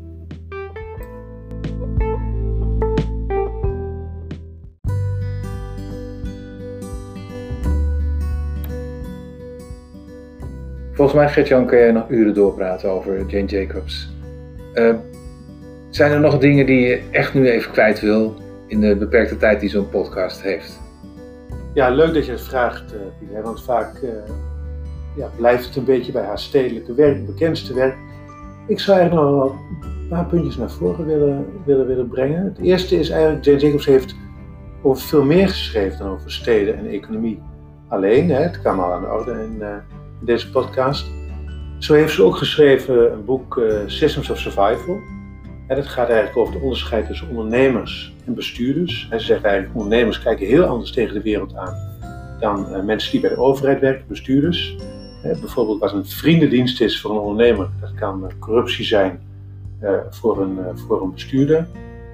Volgens 10.92 11.18
mij, 11.18 11.28
Gert-Jan, 11.28 11.66
kan 11.66 11.78
jij 11.78 11.92
nog 11.92 12.10
uren 12.10 12.34
doorpraten 12.34 12.90
over 12.90 13.26
Jane 13.26 13.46
Jacobs. 13.46 14.12
Uh, 14.74 14.94
zijn 15.94 16.12
er 16.12 16.20
nog 16.20 16.38
dingen 16.38 16.66
die 16.66 16.80
je 16.80 17.02
echt 17.10 17.34
nu 17.34 17.50
even 17.50 17.72
kwijt 17.72 18.00
wil 18.00 18.34
in 18.66 18.80
de 18.80 18.96
beperkte 18.96 19.36
tijd 19.36 19.60
die 19.60 19.68
zo'n 19.68 19.88
podcast 19.88 20.42
heeft? 20.42 20.80
Ja, 21.74 21.88
leuk 21.88 22.14
dat 22.14 22.26
je 22.26 22.32
het 22.32 22.42
vraagt, 22.42 22.94
uh, 22.94 23.00
Pieter. 23.18 23.42
Want 23.42 23.62
vaak 23.62 24.02
uh, 24.02 24.10
ja, 25.16 25.30
blijft 25.36 25.64
het 25.64 25.76
een 25.76 25.84
beetje 25.84 26.12
bij 26.12 26.24
haar 26.24 26.38
stedelijke 26.38 26.94
werk, 26.94 27.26
bekendste 27.26 27.74
werk. 27.74 27.96
Ik 28.66 28.80
zou 28.80 28.98
eigenlijk 28.98 29.28
nog 29.28 29.38
wel 29.38 29.58
een 29.80 30.08
paar 30.08 30.26
puntjes 30.26 30.56
naar 30.56 30.70
voren 30.70 31.06
willen, 31.06 31.46
willen, 31.64 31.86
willen 31.86 32.08
brengen. 32.08 32.44
Het 32.44 32.58
eerste 32.58 32.98
is 32.98 33.10
eigenlijk, 33.10 33.44
Jane 33.44 33.58
Jacobs 33.58 33.86
heeft 33.86 34.14
over 34.82 35.02
veel 35.02 35.24
meer 35.24 35.48
geschreven 35.48 35.98
dan 35.98 36.10
over 36.10 36.32
steden 36.32 36.76
en 36.76 36.86
economie. 36.86 37.42
Alleen, 37.88 38.30
hè, 38.30 38.40
het 38.42 38.60
kwam 38.60 38.80
al 38.80 38.92
aan 38.92 39.02
de 39.02 39.08
orde 39.08 39.32
in 39.32 39.62
deze 40.20 40.50
podcast. 40.50 41.06
Zo 41.78 41.94
heeft 41.94 42.14
ze 42.14 42.22
ook 42.22 42.36
geschreven 42.36 43.12
een 43.12 43.24
boek 43.24 43.62
Systems 43.86 44.30
of 44.30 44.38
Survival. 44.38 45.13
En 45.66 45.76
dat 45.76 45.86
gaat 45.86 46.08
eigenlijk 46.08 46.38
over 46.38 46.54
het 46.54 46.62
onderscheid 46.62 47.06
tussen 47.06 47.28
ondernemers 47.28 48.14
en 48.26 48.34
bestuurders. 48.34 49.08
Ze 49.10 49.18
zegt 49.18 49.44
eigenlijk, 49.44 49.74
ondernemers 49.74 50.22
kijken 50.22 50.46
heel 50.46 50.64
anders 50.64 50.92
tegen 50.92 51.14
de 51.14 51.22
wereld 51.22 51.56
aan 51.56 51.92
dan 52.40 52.66
uh, 52.70 52.82
mensen 52.82 53.10
die 53.10 53.20
bij 53.20 53.30
de 53.30 53.36
overheid 53.36 53.80
werken, 53.80 54.04
bestuurders. 54.08 54.76
bijvoorbeeld 55.22 55.80
wat 55.80 55.92
een 55.92 56.06
vriendendienst 56.06 56.80
is 56.80 57.00
voor 57.00 57.10
een 57.10 57.16
ondernemer, 57.16 57.68
dat 57.80 57.94
kan 57.94 58.22
uh, 58.22 58.28
corruptie 58.38 58.84
zijn 58.84 59.20
voor, 60.10 60.42
een, 60.42 60.58
voor 60.74 61.02
een 61.02 61.12
bestuurder. 61.12 61.66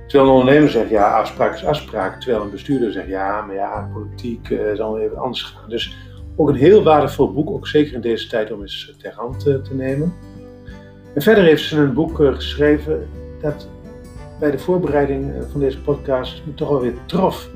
Terwijl 0.07 0.31
een 0.31 0.37
ondernemer 0.37 0.71
zegt, 0.71 0.91
ja, 0.91 1.19
afspraak 1.19 1.55
is 1.55 1.65
afspraak. 1.65 2.21
Terwijl 2.21 2.43
een 2.43 2.51
bestuurder 2.51 2.93
zegt, 2.93 3.09
ja, 3.09 3.43
maar 3.43 3.55
ja, 3.55 3.91
politiek 3.93 4.61
zal 4.75 4.99
even 4.99 5.19
anders 5.19 5.43
gaan. 5.43 5.69
Dus 5.69 5.97
ook 6.37 6.49
een 6.49 6.55
heel 6.55 6.83
waardevol 6.83 7.33
boek, 7.33 7.51
ook 7.51 7.67
zeker 7.67 7.95
in 7.95 8.01
deze 8.01 8.29
tijd 8.29 8.53
om 8.53 8.61
eens 8.61 8.95
ter 8.99 9.13
hand 9.17 9.41
te, 9.41 9.61
nemen. 9.73 10.13
En 11.15 11.23
verder 11.23 11.45
heeft 11.45 11.63
ze 11.63 11.79
een 11.79 11.95
boek 11.95 12.17
geschreven 12.17 13.09
dat 13.41 13.69
bij 14.41 14.51
de 14.51 14.59
voorbereiding 14.59 15.35
eh, 15.35 15.41
van 15.51 15.61
deze 15.61 15.81
podcast 15.81 16.43
me 16.47 16.55
toch 16.55 16.69
wel 16.69 16.81
weer 16.81 16.95
trof. 17.07 17.49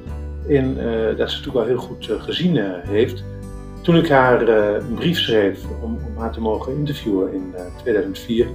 In, 0.47 0.77
uh, 0.79 1.17
dat 1.17 1.31
ze 1.31 1.37
natuurlijk 1.37 1.53
wel 1.53 1.65
heel 1.65 1.77
goed 1.77 2.11
gezien 2.19 2.57
heeft. 2.83 3.25
Toen 3.83 3.97
ik 3.97 4.09
haar 4.09 4.49
een 4.49 4.95
brief 4.95 5.19
schreef 5.19 5.65
om, 5.83 5.99
om, 6.07 6.19
haar 6.23 6.33
te 6.33 6.41
mogen 6.41 6.77
interviewen 6.77 7.33
in 7.33 7.55
2004, 7.77 8.47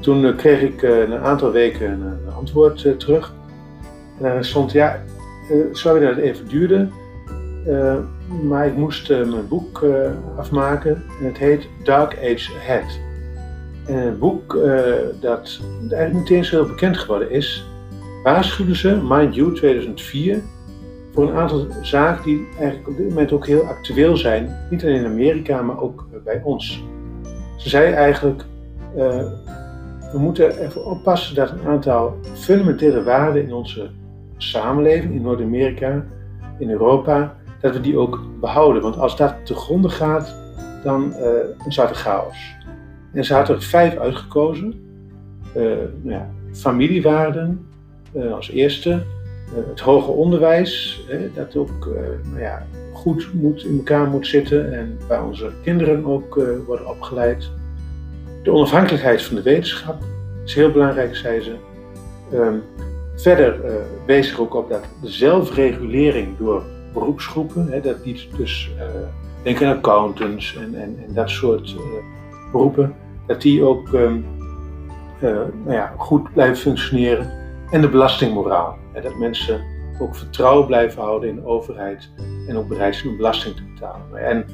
toen 0.00 0.36
kreeg 0.36 0.60
ik 0.60 0.82
een 0.82 1.14
aantal 1.14 1.50
weken 1.50 1.90
een, 1.90 2.32
antwoord 2.32 2.98
terug. 2.98 3.34
En 4.18 4.22
daar 4.22 4.44
stond, 4.44 4.72
ja, 4.72 5.02
sorry 5.72 6.00
dat 6.00 6.14
het 6.16 6.24
even 6.24 6.48
duurde, 6.48 6.88
maar 8.42 8.66
ik 8.66 8.76
moest 8.76 9.08
mijn 9.08 9.48
boek 9.48 9.84
afmaken 10.36 11.02
en 11.20 11.26
het 11.26 11.38
heet 11.38 11.68
Dark 11.84 12.16
Age 12.18 12.50
Ahead. 12.60 13.09
En 13.90 13.96
het 13.96 14.18
boek 14.18 14.54
uh, 14.54 14.82
dat 15.20 15.60
eigenlijk 15.90 16.12
niet 16.12 16.30
eens 16.30 16.50
heel 16.50 16.66
bekend 16.66 16.98
geworden 16.98 17.30
is, 17.30 17.64
waarschuwden 18.22 18.76
ze, 18.76 19.00
mind 19.08 19.34
you, 19.34 19.54
2004, 19.54 20.42
voor 21.12 21.28
een 21.28 21.34
aantal 21.34 21.66
zaken 21.82 22.24
die 22.24 22.46
eigenlijk 22.58 22.88
op 22.88 22.96
dit 22.96 23.08
moment 23.08 23.32
ook 23.32 23.46
heel 23.46 23.62
actueel 23.62 24.16
zijn. 24.16 24.56
Niet 24.70 24.84
alleen 24.84 24.96
in 24.96 25.06
Amerika, 25.06 25.62
maar 25.62 25.80
ook 25.80 26.06
bij 26.24 26.40
ons. 26.44 26.84
Ze 27.56 27.68
zei 27.68 27.92
eigenlijk, 27.92 28.44
we 30.12 30.18
moeten 30.18 30.58
ervoor 30.58 30.84
oppassen 30.84 31.34
dat 31.34 31.50
een 31.50 31.66
aantal 31.66 32.16
fundamentele 32.34 33.02
waarden 33.02 33.42
in 33.42 33.52
onze 33.52 33.90
samenleving, 34.36 35.14
in 35.14 35.22
Noord-Amerika, 35.22 36.04
in 36.58 36.70
Europa, 36.70 37.36
dat 37.60 37.72
we 37.72 37.80
die 37.80 37.96
ook 37.96 38.20
behouden. 38.40 38.82
Want 38.82 38.98
als 38.98 39.16
dat 39.16 39.34
te 39.44 39.54
gronden 39.54 39.90
gaat, 39.90 40.34
dan 40.82 41.14
uh, 41.16 41.26
ontstaat 41.64 41.90
er 41.90 41.96
chaos. 41.96 42.58
En 43.12 43.24
ze 43.24 43.34
had 43.34 43.48
er 43.48 43.62
vijf 43.62 43.96
uitgekozen. 43.96 44.74
Uh, 45.56 45.62
nou 46.02 46.16
ja, 46.16 46.30
familiewaarden 46.52 47.66
uh, 48.16 48.32
als 48.32 48.50
eerste. 48.50 49.02
het 49.54 49.80
hoger 49.80 50.14
onderwijs, 50.14 51.04
dat 51.34 51.56
ook 51.56 51.88
nou 52.24 52.40
ja, 52.40 52.66
goed 52.92 53.32
moet, 53.32 53.64
in 53.64 53.76
elkaar 53.76 54.06
moet 54.06 54.26
zitten 54.26 54.72
en 54.72 54.98
waar 55.08 55.26
onze 55.26 55.50
kinderen 55.62 56.04
ook 56.04 56.34
worden 56.66 56.88
opgeleid. 56.88 57.50
De 58.42 58.52
onafhankelijkheid 58.52 59.22
van 59.22 59.36
de 59.36 59.42
wetenschap 59.42 60.02
is 60.44 60.54
heel 60.54 60.70
belangrijk, 60.70 61.16
zei 61.16 61.40
ze. 61.40 61.54
Ehm, 62.32 62.56
verder 63.16 63.60
wees 64.06 64.38
ook 64.38 64.54
op 64.54 64.68
dat 64.68 64.84
de 65.02 65.08
zelfregulering 65.08 66.38
door 66.38 66.62
beroepsgroepen. 66.92 67.68
Hè, 67.70 67.80
dat 67.80 68.04
niet 68.04 68.26
dus, 68.36 68.70
uh, 68.76 68.84
denk 69.42 69.62
aan 69.62 69.76
accountants 69.76 70.56
en, 70.56 70.74
en, 70.74 70.98
en 71.06 71.14
dat 71.14 71.30
soort 71.30 71.76
beroepen, 72.52 72.94
dat 73.26 73.42
die 73.42 73.64
ook 73.64 73.92
um, 73.92 74.24
uh, 75.22 75.30
nou 75.64 75.72
ja, 75.72 75.94
goed 75.96 76.32
blijven 76.32 76.56
functioneren. 76.56 77.32
En 77.70 77.80
de 77.80 77.88
belastingmoraal. 77.88 78.76
Hè, 78.92 79.00
dat 79.00 79.18
mensen 79.18 79.60
ook 80.00 80.16
vertrouwen 80.16 80.66
blijven 80.66 81.02
houden 81.02 81.28
in 81.28 81.34
de 81.34 81.44
overheid 81.44 82.10
en 82.48 82.56
ook 82.56 82.68
bereid 82.68 82.94
zijn 82.94 83.08
om 83.08 83.16
belasting 83.16 83.56
te 83.56 83.62
betalen. 83.74 84.16
En 84.16 84.44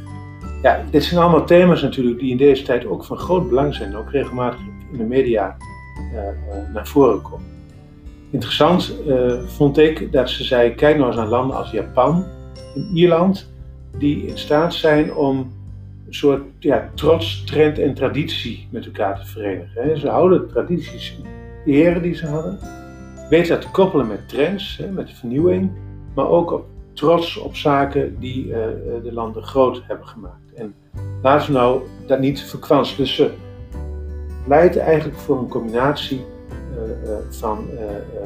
ja, 0.62 0.84
dit 0.90 1.04
zijn 1.04 1.20
allemaal 1.20 1.44
thema's 1.44 1.82
natuurlijk 1.82 2.18
die 2.18 2.30
in 2.30 2.36
deze 2.36 2.62
tijd 2.62 2.86
ook 2.86 3.04
van 3.04 3.16
groot 3.16 3.48
belang 3.48 3.74
zijn 3.74 3.90
en 3.90 3.96
ook 3.96 4.10
regelmatig 4.10 4.60
in 4.92 4.98
de 4.98 5.04
media 5.04 5.56
naar 6.72 6.86
voren 6.86 7.22
komen. 7.22 7.46
Interessant 8.30 8.94
vond 9.46 9.78
ik 9.78 10.12
dat 10.12 10.30
ze 10.30 10.44
zei: 10.44 10.74
kijk 10.74 10.96
nou 10.96 11.06
eens 11.06 11.16
naar 11.16 11.26
landen 11.26 11.56
als 11.56 11.70
Japan, 11.70 12.24
in 12.74 12.90
Ierland 12.94 13.52
die 13.98 14.26
in 14.26 14.38
staat 14.38 14.74
zijn 14.74 15.14
om 15.14 15.52
een 16.06 16.14
soort 16.14 16.42
ja, 16.58 16.90
trots, 16.94 17.44
trend 17.44 17.78
en 17.78 17.94
traditie 17.94 18.68
met 18.70 18.86
elkaar 18.86 19.20
te 19.20 19.26
verenigen. 19.26 19.98
Ze 19.98 20.08
houden 20.08 20.40
de 20.40 20.46
tradities 20.46 21.18
ere 21.66 22.00
die 22.00 22.14
ze 22.14 22.26
hadden, 22.26 22.58
weten 23.30 23.48
dat 23.48 23.60
te 23.60 23.70
koppelen 23.70 24.06
met 24.06 24.28
trends, 24.28 24.82
met 24.90 25.10
vernieuwing, 25.10 25.70
maar 26.14 26.28
ook 26.28 26.64
trots 26.92 27.36
op 27.36 27.56
zaken 27.56 28.18
die 28.18 28.46
uh, 28.46 28.54
de 29.02 29.12
landen 29.12 29.42
groot 29.42 29.82
hebben 29.86 30.06
gemaakt. 30.06 30.52
En 30.54 30.74
laten 31.22 31.46
we 31.46 31.52
nou 31.52 31.82
dat 32.06 32.20
niet 32.20 32.40
verkwansen. 32.40 32.96
Dus 32.96 33.14
ze 33.14 33.30
pleiten 34.44 34.80
eigenlijk 34.80 35.18
voor 35.18 35.38
een 35.38 35.48
combinatie 35.48 36.24
uh, 36.74 37.10
van 37.28 37.68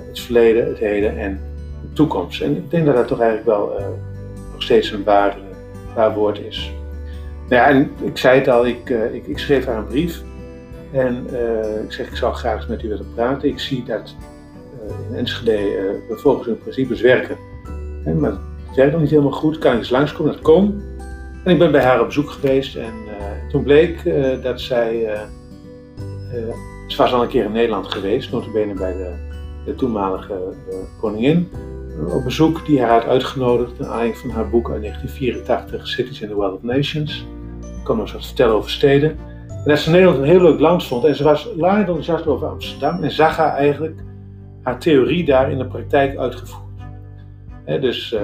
het 0.07 0.21
verleden, 0.21 0.67
het 0.67 0.79
heden 0.79 1.19
en 1.19 1.41
de 1.83 1.93
toekomst. 1.93 2.41
En 2.41 2.57
ik 2.57 2.71
denk 2.71 2.87
dat 2.87 2.95
dat 2.95 3.09
toch 3.09 3.21
eigenlijk 3.21 3.49
wel 3.49 3.73
nog 4.53 4.63
steeds 4.63 4.91
een 4.91 5.05
waar, 5.05 5.39
waar 5.95 6.15
woord 6.15 6.39
is. 6.41 6.73
Nou 7.51 7.63
ja, 7.63 7.69
en 7.69 7.91
ik 8.03 8.19
zei 8.19 8.39
het 8.39 8.49
al, 8.49 8.67
ik, 8.67 8.91
ik, 9.13 9.27
ik 9.27 9.39
schreef 9.39 9.67
haar 9.67 9.77
een 9.77 9.87
brief. 9.87 10.23
En 10.93 11.27
ik 11.85 11.93
zeg, 11.93 12.09
ik 12.09 12.17
zou 12.17 12.35
graag 12.35 12.57
eens 12.57 12.67
met 12.67 12.83
u 12.83 12.89
willen 12.89 13.15
praten. 13.15 13.49
Ik 13.49 13.59
zie 13.59 13.85
dat 13.85 14.15
in 15.09 15.17
Enschede 15.17 16.01
we 16.09 16.17
volgens 16.17 16.47
hun 16.47 16.59
principes 16.59 17.01
werken. 17.01 17.37
maar 18.19 18.31
het 18.67 18.77
werkt 18.77 18.93
nog 18.93 19.01
niet 19.01 19.11
helemaal 19.11 19.33
goed, 19.33 19.59
kan 19.59 19.73
ik 19.73 19.79
eens 19.79 19.91
langskomen? 19.91 20.33
Dat 20.33 20.43
kon. 20.43 20.83
En 21.45 21.53
ik 21.53 21.59
ben 21.59 21.73
bij 21.73 21.83
haar 21.83 22.01
op 22.01 22.07
bezoek 22.07 22.31
geweest 22.31 22.77
en 22.77 22.93
toen 23.49 23.63
bleek 23.63 24.05
dat 24.43 24.61
zij, 24.61 25.19
ze 26.89 26.97
was 26.97 27.13
al 27.13 27.23
een 27.23 27.29
keer 27.29 27.45
in 27.45 27.53
Nederland 27.53 27.87
geweest, 27.87 28.33
notabene 28.33 28.75
bij 28.75 28.93
de, 28.93 29.13
de 29.65 29.75
toenmalige 29.75 30.39
koningin, 31.01 31.49
op 32.09 32.25
bezoek 32.25 32.67
die 32.67 32.81
haar 32.81 32.91
had 32.91 33.05
uitgenodigd 33.05 33.79
naar 33.79 33.89
aanleiding 33.89 34.19
van 34.19 34.31
haar 34.31 34.51
boek 34.51 34.71
uit 34.71 34.83
1984, 34.83 35.89
Cities 35.89 36.21
in 36.21 36.29
the 36.29 36.35
World 36.35 36.55
of 36.55 36.63
Nations. 36.63 37.27
Nog 37.87 37.99
eens 37.99 38.13
wat 38.13 38.27
vertellen 38.27 38.55
over 38.55 38.71
steden. 38.71 39.11
En 39.49 39.65
dat 39.65 39.79
ze 39.79 39.91
Nederland 39.91 40.19
een 40.19 40.25
heel 40.25 40.41
leuk 40.41 40.61
land 40.61 40.85
vond 40.85 41.05
en 41.05 41.17
ze 41.17 41.25
was 41.25 41.49
laag 41.57 41.79
enthousiast 41.79 42.27
over 42.27 42.47
Amsterdam 42.47 43.03
en 43.03 43.11
zag 43.11 43.37
haar 43.37 43.57
eigenlijk 43.57 44.01
haar 44.63 44.79
theorie 44.79 45.25
daar 45.25 45.51
in 45.51 45.59
de 45.59 45.67
praktijk 45.67 46.17
uitgevoerd 46.17 46.71
dus 47.79 48.13
uh, 48.13 48.21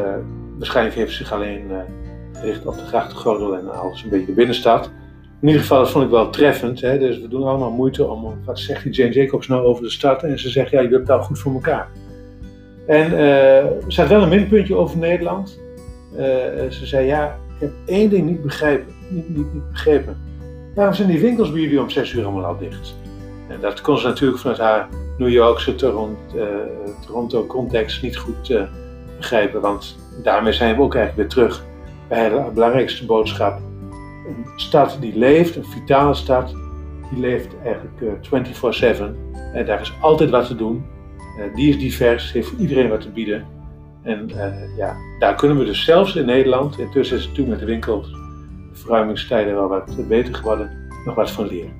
waarschijnlijk 0.59 0.97
heeft 0.97 1.14
zich 1.14 1.33
alleen 1.33 1.71
uh, 1.71 1.77
gericht 2.33 2.66
op 2.66 2.75
de 2.75 2.85
grachtengordel 2.85 3.57
en 3.57 3.81
alles 3.81 4.03
een 4.03 4.09
beetje 4.09 4.27
de 4.27 4.33
binnenstad. 4.33 4.90
In 5.40 5.47
ieder 5.47 5.62
geval, 5.62 5.79
dat 5.79 5.90
vond 5.90 6.05
ik 6.05 6.11
wel 6.11 6.31
treffend. 6.31 6.81
Dus 6.81 7.21
we 7.21 7.29
doen 7.29 7.42
allemaal 7.42 7.71
moeite 7.71 8.07
om, 8.07 8.35
wat 8.45 8.59
zegt 8.59 8.83
die 8.83 8.92
Jane 8.92 9.12
Jacobs 9.12 9.49
nou 9.49 9.64
over 9.64 9.83
de 9.83 9.90
stad? 9.90 10.23
En 10.23 10.38
ze 10.38 10.49
zegt, 10.49 10.71
ja, 10.71 10.81
je 10.81 10.88
hebt 10.88 11.11
al 11.11 11.23
goed 11.23 11.38
voor 11.38 11.53
elkaar. 11.53 11.88
En 12.87 13.11
uh, 13.11 13.88
ze 13.88 14.01
had 14.01 14.09
wel 14.09 14.23
een 14.23 14.29
minpuntje 14.29 14.75
over 14.75 14.99
Nederland. 14.99 15.61
ze 16.71 16.87
zei, 16.87 17.07
ja, 17.07 17.38
ik 17.55 17.61
heb 17.61 17.73
één 17.87 18.11
ding 18.11 18.27
niet 18.27 18.42
begrepen. 18.42 18.95
Niet, 19.09 19.37
niet, 19.37 19.71
begrepen. 19.73 20.16
Waarom 20.75 20.95
zijn 20.95 21.09
die 21.09 21.21
winkels 21.21 21.53
bij 21.53 21.61
jullie 21.61 21.81
om 21.81 21.90
zes 21.90 22.12
uur 22.12 22.25
allemaal 22.25 22.45
al 22.45 22.59
dicht? 22.59 22.95
En 23.49 23.61
dat 23.61 23.81
kon 23.81 23.99
ze 23.99 24.07
natuurlijk 24.07 24.40
vanuit 24.40 24.59
haar 24.59 24.88
New 25.19 25.29
Yorkse 25.29 25.75
Toronto, 25.75 26.19
Toronto 27.07 27.47
context 27.47 28.03
niet 28.03 28.16
goed 28.16 28.66
begrijpen. 29.16 29.61
Want 29.61 29.97
daarmee 30.23 30.53
zijn 30.53 30.77
we 30.77 30.83
ook 30.83 30.95
eigenlijk 30.95 31.29
weer 31.29 31.45
terug 31.45 31.64
bij 32.09 32.29
de 32.29 32.51
belangrijkste 32.55 33.07
boodschap. 33.07 33.59
Een 34.27 34.47
stad 34.57 34.97
die 35.01 35.19
leeft, 35.19 35.57
een 35.57 35.64
vitale 35.64 36.14
stad, 36.14 36.55
die 37.11 37.21
leeft 37.21 37.55
eigenlijk 37.64 38.19
24-7. 38.25 39.01
Uh, 39.01 39.09
en 39.53 39.66
daar 39.66 39.81
is 39.81 39.92
altijd 40.01 40.31
wat 40.31 40.47
te 40.47 40.57
doen. 40.57 40.85
Die 41.55 41.69
is 41.69 41.79
divers, 41.79 42.33
heeft 42.33 42.49
voor 42.49 42.59
iedereen 42.59 42.88
wat 42.88 43.01
te 43.01 43.11
bieden. 43.11 43.47
En 44.03 44.31
ja, 44.77 44.97
daar 45.19 45.35
kunnen 45.35 45.59
we 45.59 45.64
dus 45.64 45.85
zelfs 45.85 46.16
in 46.16 46.27
Nederland, 46.27 46.79
intussen 46.79 47.16
is 47.16 47.25
het 47.25 47.35
toen 47.35 47.49
met 47.49 47.59
de 47.59 47.64
winkels, 47.64 48.11
verruimingstijden 48.78 49.54
wel 49.54 49.68
wat 49.68 50.08
beter 50.08 50.34
geworden, 50.34 50.88
nog 51.04 51.14
wat 51.14 51.30
van 51.30 51.46
leren. 51.46 51.72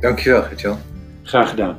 Dankjewel, 0.00 0.42
Gertjan. 0.42 0.78
Graag 1.22 1.50
gedaan. 1.50 1.78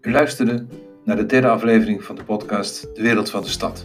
U 0.00 0.12
luisterde 0.12 0.66
naar 1.04 1.16
de 1.16 1.26
derde 1.26 1.48
aflevering 1.48 2.04
van 2.04 2.16
de 2.16 2.24
podcast 2.24 2.94
De 2.94 3.02
Wereld 3.02 3.30
van 3.30 3.42
de 3.42 3.48
Stad. 3.48 3.84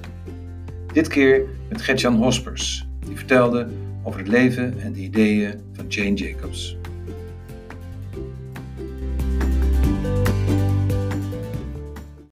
Dit 0.93 1.07
keer 1.07 1.41
met 1.69 1.81
Gertjan 1.81 2.15
Hospers, 2.15 2.87
die 2.99 3.15
vertelde 3.15 3.67
over 4.03 4.19
het 4.19 4.29
leven 4.29 4.79
en 4.79 4.93
de 4.93 4.99
ideeën 4.99 5.61
van 5.73 5.87
Jane 5.87 6.13
Jacobs. 6.13 6.77